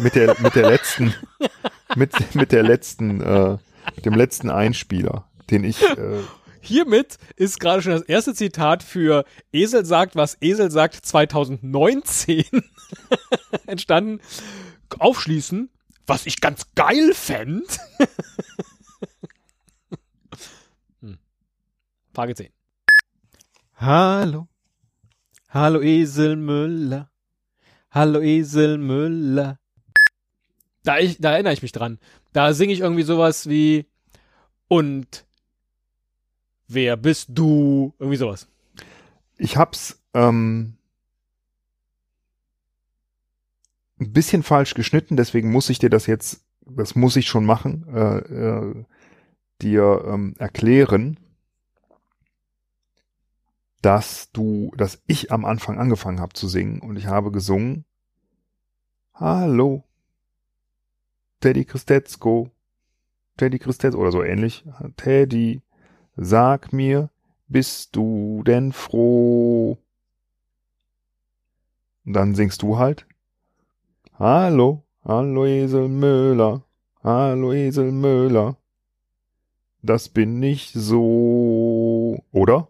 mit 0.01 0.15
der 0.15 0.35
mit 0.41 0.55
der 0.55 0.69
letzten 0.69 1.13
mit 1.95 2.11
mit 2.33 2.51
der 2.51 2.63
letzten 2.63 3.21
äh, 3.21 3.57
dem 4.03 4.13
letzten 4.13 4.49
Einspieler, 4.49 5.25
den 5.51 5.63
ich 5.63 5.83
äh, 5.83 6.21
Hiermit 6.63 7.17
ist 7.35 7.59
gerade 7.59 7.81
schon 7.81 7.91
das 7.91 8.03
erste 8.03 8.33
Zitat 8.33 8.83
für 8.83 9.25
Esel 9.51 9.83
sagt, 9.83 10.15
was 10.15 10.37
Esel 10.39 10.71
sagt 10.71 11.05
2019 11.05 12.45
entstanden. 13.65 14.21
Aufschließen, 14.97 15.69
was 16.07 16.25
ich 16.25 16.39
ganz 16.39 16.67
geil 16.75 17.13
fänd. 17.13 17.79
hm. 21.01 21.17
Frage 22.13 22.35
10. 22.35 22.49
Hallo. 23.75 24.47
Hallo 25.49 25.81
Esel 25.81 26.35
Müller. 26.35 27.09
Hallo 27.89 28.21
Esel 28.21 28.77
Müller. 28.77 29.59
Da, 30.83 30.99
ich, 30.99 31.17
da 31.19 31.31
erinnere 31.33 31.53
ich 31.53 31.63
mich 31.63 31.71
dran. 31.71 31.97
Da 32.31 32.53
singe 32.53 32.73
ich 32.73 32.81
irgendwie 32.81 33.03
sowas 33.03 33.49
wie 33.49 33.87
und 34.67 35.25
wer 36.67 36.97
bist 36.97 37.29
du? 37.31 37.93
Irgendwie 37.97 38.17
sowas. 38.17 38.47
Ich 39.37 39.57
hab's 39.57 39.99
ähm, 40.13 40.77
ein 43.99 44.13
bisschen 44.13 44.43
falsch 44.43 44.75
geschnitten, 44.75 45.17
deswegen 45.17 45.51
muss 45.51 45.69
ich 45.69 45.79
dir 45.79 45.89
das 45.89 46.05
jetzt, 46.05 46.45
das 46.61 46.95
muss 46.95 47.15
ich 47.15 47.27
schon 47.27 47.45
machen, 47.45 47.87
äh, 47.91 48.17
äh, 48.17 48.85
dir 49.61 50.03
ähm, 50.07 50.35
erklären, 50.37 51.19
dass 53.83 54.31
du, 54.31 54.71
dass 54.77 55.03
ich 55.07 55.31
am 55.33 55.43
Anfang 55.43 55.77
angefangen 55.77 56.21
habe 56.21 56.31
zu 56.33 56.47
singen 56.47 56.79
und 56.79 56.95
ich 56.95 57.07
habe 57.07 57.31
gesungen, 57.31 57.83
Hallo, 59.13 59.83
Teddy 61.41 61.65
Christetzko, 61.65 62.49
Teddy 63.35 63.59
Christetzko 63.59 63.99
oder 63.99 64.13
so 64.13 64.23
ähnlich, 64.23 64.65
Teddy, 64.95 65.61
sag 66.15 66.71
mir, 66.71 67.09
bist 67.49 67.93
du 67.97 68.41
denn 68.43 68.71
froh? 68.71 69.77
Und 72.05 72.13
dann 72.13 72.35
singst 72.35 72.61
du 72.61 72.77
halt, 72.77 73.05
Hallo, 74.17 74.85
hallo 75.03 75.45
Esel 75.45 75.89
Müller, 75.89 76.63
hallo 77.03 77.51
Esel 77.51 77.91
Müller, 77.91 78.55
das 79.81 80.07
bin 80.07 80.41
ich 80.41 80.71
so, 80.71 82.23
oder? 82.31 82.69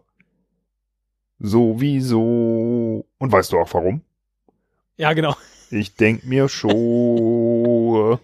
Sowieso. 1.38 3.04
Und 3.18 3.32
weißt 3.32 3.52
du 3.52 3.58
auch 3.58 3.72
warum? 3.72 4.02
Ja, 4.96 5.12
genau. 5.12 5.36
Ich 5.70 5.96
denk 5.96 6.24
mir 6.24 6.48
schon, 6.48 8.18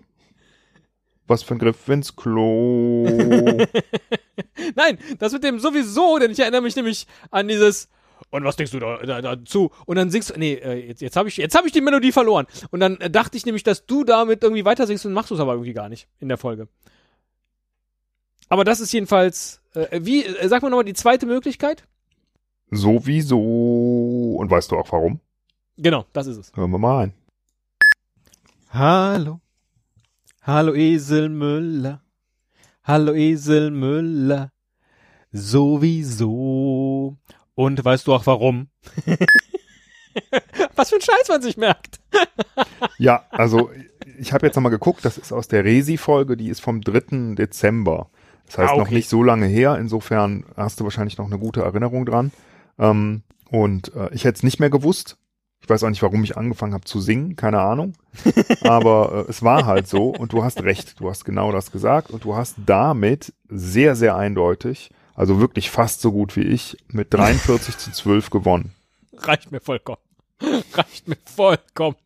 was 1.27 1.43
für 1.43 1.55
ein 1.55 1.59
Griff 1.59 1.89
ins 1.89 2.15
Klo. 2.15 3.05
Nein, 4.75 4.99
das 5.19 5.33
mit 5.33 5.43
dem 5.43 5.59
sowieso, 5.59 6.19
denn 6.19 6.31
ich 6.31 6.39
erinnere 6.39 6.63
mich 6.63 6.77
nämlich 6.77 7.07
an 7.31 7.49
dieses 7.49 7.89
und 8.31 8.45
was 8.45 8.57
denkst 8.57 8.73
du 8.73 8.79
da, 8.79 8.99
da, 8.99 9.23
dazu? 9.23 9.71
Und 9.87 9.97
dann 9.97 10.11
singst 10.11 10.31
du, 10.31 10.39
nee, 10.39 10.55
äh, 10.55 10.89
jetzt, 10.89 11.01
jetzt 11.01 11.17
habe 11.17 11.29
ich, 11.29 11.37
jetzt 11.37 11.55
hab 11.57 11.65
ich 11.65 11.73
die 11.73 11.81
Melodie 11.81 12.13
verloren. 12.13 12.47
Und 12.71 12.81
dann 12.81 12.99
äh, 12.99 13.11
dachte 13.11 13.37
ich 13.37 13.47
nämlich, 13.47 13.63
dass 13.63 13.87
du 13.87 14.05
damit 14.05 14.43
irgendwie 14.43 14.65
weiter 14.65 14.87
singst 14.87 15.07
und 15.07 15.13
machst 15.13 15.31
du 15.31 15.35
es 15.35 15.41
aber 15.41 15.55
irgendwie 15.55 15.73
gar 15.73 15.89
nicht 15.89 16.07
in 16.21 16.29
der 16.29 16.39
Folge. 16.39 16.69
Aber 18.49 18.65
das 18.65 18.81
ist 18.81 18.93
jedenfalls, 18.93 19.63
äh, 19.75 20.01
wie, 20.03 20.25
äh, 20.25 20.49
sag 20.49 20.63
mal 20.63 20.71
nochmal 20.71 20.85
die 20.85 20.95
zweite 20.95 21.27
Möglichkeit? 21.27 21.85
Sowieso. 22.71 24.37
Und 24.39 24.51
weißt 24.51 24.71
du 24.71 24.77
auch 24.79 24.91
warum? 24.93 25.21
Genau, 25.77 26.05
das 26.13 26.27
ist 26.27 26.37
es. 26.37 26.53
Hören 26.55 26.71
wir 26.71 26.79
mal 26.79 27.05
ein. 27.05 27.13
Hallo. 28.71 29.41
Hallo 30.43 30.75
Esel 30.75 31.29
Müller. 31.29 32.03
Hallo 32.85 33.13
Esel 33.13 33.71
Müller. 33.71 34.53
Sowieso. 35.33 37.17
Und 37.55 37.85
weißt 37.85 38.07
du 38.07 38.15
auch 38.15 38.27
warum? 38.27 38.69
Was 40.77 40.91
für 40.91 40.97
ein 40.97 41.03
Scheiß 41.03 41.29
man 41.29 41.43
sich 41.43 41.57
merkt. 41.57 42.01
Ja, 42.99 43.25
also 43.31 43.71
ich 44.19 44.33
habe 44.33 44.47
jetzt 44.47 44.57
nochmal 44.57 44.71
geguckt, 44.71 45.05
das 45.05 45.17
ist 45.19 45.33
aus 45.33 45.49
der 45.49 45.65
Resi-Folge, 45.65 46.37
die 46.37 46.49
ist 46.49 46.61
vom 46.61 46.81
3. 46.83 47.35
Dezember. 47.35 48.11
Das 48.47 48.59
heißt 48.59 48.71
Ah, 48.71 48.73
okay. 48.75 48.81
noch 48.83 48.91
nicht 48.91 49.09
so 49.09 49.23
lange 49.23 49.47
her, 49.47 49.79
insofern 49.79 50.45
hast 50.57 50.81
du 50.81 50.85
wahrscheinlich 50.85 51.17
noch 51.19 51.27
eine 51.27 51.39
gute 51.39 51.63
Erinnerung 51.63 52.05
dran. 52.07 52.31
Ähm, 52.81 53.23
und 53.51 53.95
äh, 53.95 54.13
ich 54.13 54.25
hätte 54.25 54.39
es 54.39 54.43
nicht 54.43 54.59
mehr 54.59 54.71
gewusst. 54.71 55.17
Ich 55.63 55.69
weiß 55.69 55.85
auch 55.85 55.91
nicht, 55.91 56.03
warum 56.03 56.25
ich 56.25 56.37
angefangen 56.37 56.73
habe 56.73 56.85
zu 56.85 57.01
singen, 57.01 57.37
keine 57.37 57.61
Ahnung. 57.61 57.93
Aber 58.63 59.27
äh, 59.29 59.31
es 59.31 59.43
war 59.43 59.67
halt 59.67 59.87
so 59.87 60.09
und 60.09 60.33
du 60.33 60.43
hast 60.43 60.63
recht, 60.63 60.99
du 60.99 61.11
hast 61.11 61.25
genau 61.25 61.53
das 61.53 61.71
gesagt 61.71 62.11
und 62.11 62.25
du 62.25 62.35
hast 62.35 62.57
damit 62.65 63.35
sehr, 63.49 63.95
sehr 63.95 64.17
eindeutig, 64.17 64.91
also 65.15 65.39
wirklich 65.39 65.71
fast 65.71 66.01
so 66.01 66.13
gut 66.13 66.35
wie 66.35 66.43
ich, 66.43 66.79
mit 66.89 67.13
43 67.13 67.77
zu 67.77 67.93
12 67.93 68.31
gewonnen. 68.31 68.73
Reicht 69.13 69.53
mir 69.53 69.61
vollkommen. 69.61 70.01
Reicht 70.73 71.07
mir 71.07 71.19
vollkommen. 71.37 71.97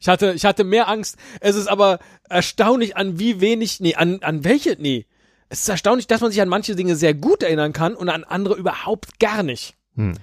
Ich 0.00 0.08
hatte, 0.08 0.32
ich 0.32 0.44
hatte 0.44 0.64
mehr 0.64 0.88
Angst. 0.88 1.16
Es 1.40 1.56
ist 1.56 1.68
aber 1.68 2.00
erstaunlich, 2.28 2.96
an 2.96 3.18
wie 3.18 3.40
wenig, 3.40 3.80
nee, 3.80 3.94
an, 3.94 4.18
an 4.22 4.44
welche, 4.44 4.76
nee. 4.78 5.06
Es 5.50 5.60
ist 5.62 5.68
erstaunlich, 5.68 6.06
dass 6.06 6.20
man 6.20 6.30
sich 6.30 6.40
an 6.40 6.48
manche 6.48 6.76
Dinge 6.76 6.94
sehr 6.96 7.12
gut 7.12 7.42
erinnern 7.42 7.72
kann 7.72 7.94
und 7.94 8.08
an 8.08 8.24
andere 8.24 8.54
überhaupt 8.54 9.18
gar 9.18 9.42
nicht. 9.42 9.74
Hm. 9.96 10.14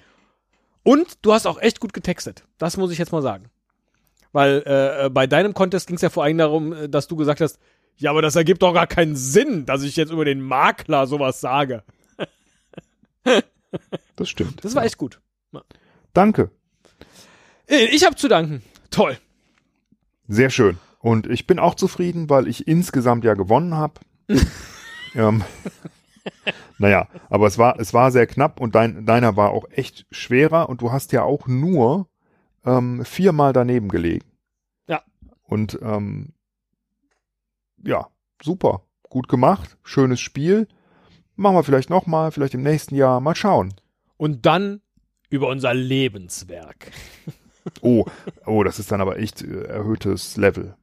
Und 0.83 1.19
du 1.21 1.33
hast 1.33 1.45
auch 1.45 1.61
echt 1.61 1.81
gut 1.81 1.93
getextet. 1.93 2.45
Das 2.57 2.77
muss 2.77 2.91
ich 2.91 2.97
jetzt 2.97 3.11
mal 3.11 3.21
sagen. 3.21 3.49
Weil 4.31 4.63
äh, 4.65 5.09
bei 5.09 5.27
deinem 5.27 5.53
Contest 5.53 5.87
ging 5.87 5.97
es 5.97 6.01
ja 6.01 6.09
vor 6.09 6.23
allem 6.23 6.37
darum, 6.37 6.71
äh, 6.71 6.89
dass 6.89 7.07
du 7.07 7.17
gesagt 7.17 7.41
hast, 7.41 7.59
ja, 7.97 8.09
aber 8.11 8.21
das 8.21 8.37
ergibt 8.37 8.61
doch 8.61 8.73
gar 8.73 8.87
keinen 8.87 9.15
Sinn, 9.17 9.65
dass 9.65 9.83
ich 9.83 9.97
jetzt 9.97 10.11
über 10.11 10.23
den 10.23 10.41
Makler 10.41 11.05
sowas 11.07 11.41
sage. 11.41 11.83
Das 14.15 14.29
stimmt. 14.29 14.63
Das 14.63 14.73
war 14.75 14.85
echt 14.85 14.97
gut. 14.97 15.19
Danke. 16.13 16.51
Äh, 17.67 17.87
Ich 17.91 18.05
habe 18.05 18.15
zu 18.15 18.29
danken. 18.29 18.63
Toll. 18.89 19.17
Sehr 20.29 20.49
schön. 20.49 20.77
Und 20.99 21.27
ich 21.27 21.45
bin 21.47 21.59
auch 21.59 21.75
zufrieden, 21.75 22.29
weil 22.29 22.47
ich 22.47 22.67
insgesamt 22.67 23.25
ja 23.25 23.33
gewonnen 23.33 23.75
habe. 23.75 23.99
ähm, 25.17 25.43
naja, 26.77 27.07
aber 27.29 27.47
es 27.47 27.57
war, 27.57 27.79
es 27.79 27.93
war 27.93 28.11
sehr 28.11 28.27
knapp 28.27 28.59
und 28.59 28.75
dein, 28.75 29.05
deiner 29.05 29.35
war 29.35 29.51
auch 29.51 29.65
echt 29.71 30.05
schwerer 30.11 30.69
und 30.69 30.81
du 30.81 30.91
hast 30.91 31.11
ja 31.11 31.23
auch 31.23 31.47
nur 31.47 32.07
ähm, 32.65 33.03
viermal 33.03 33.53
daneben 33.53 33.89
gelegen. 33.89 34.25
Ja. 34.87 35.01
Und 35.43 35.79
ähm, 35.81 36.33
ja, 37.83 38.07
super. 38.41 38.81
Gut 39.09 39.27
gemacht. 39.29 39.77
Schönes 39.83 40.19
Spiel. 40.19 40.67
Machen 41.35 41.55
wir 41.55 41.63
vielleicht 41.63 41.89
nochmal, 41.89 42.31
vielleicht 42.31 42.53
im 42.53 42.63
nächsten 42.63 42.95
Jahr. 42.95 43.21
Mal 43.21 43.35
schauen. 43.35 43.73
Und 44.17 44.45
dann 44.45 44.81
über 45.29 45.47
unser 45.47 45.73
Lebenswerk. 45.73 46.91
Oh, 47.81 48.05
oh, 48.45 48.63
das 48.63 48.79
ist 48.79 48.93
dann 48.93 49.01
aber 49.01 49.19
echt 49.19 49.41
äh, 49.41 49.63
erhöhtes 49.63 50.37
Level. 50.37 50.77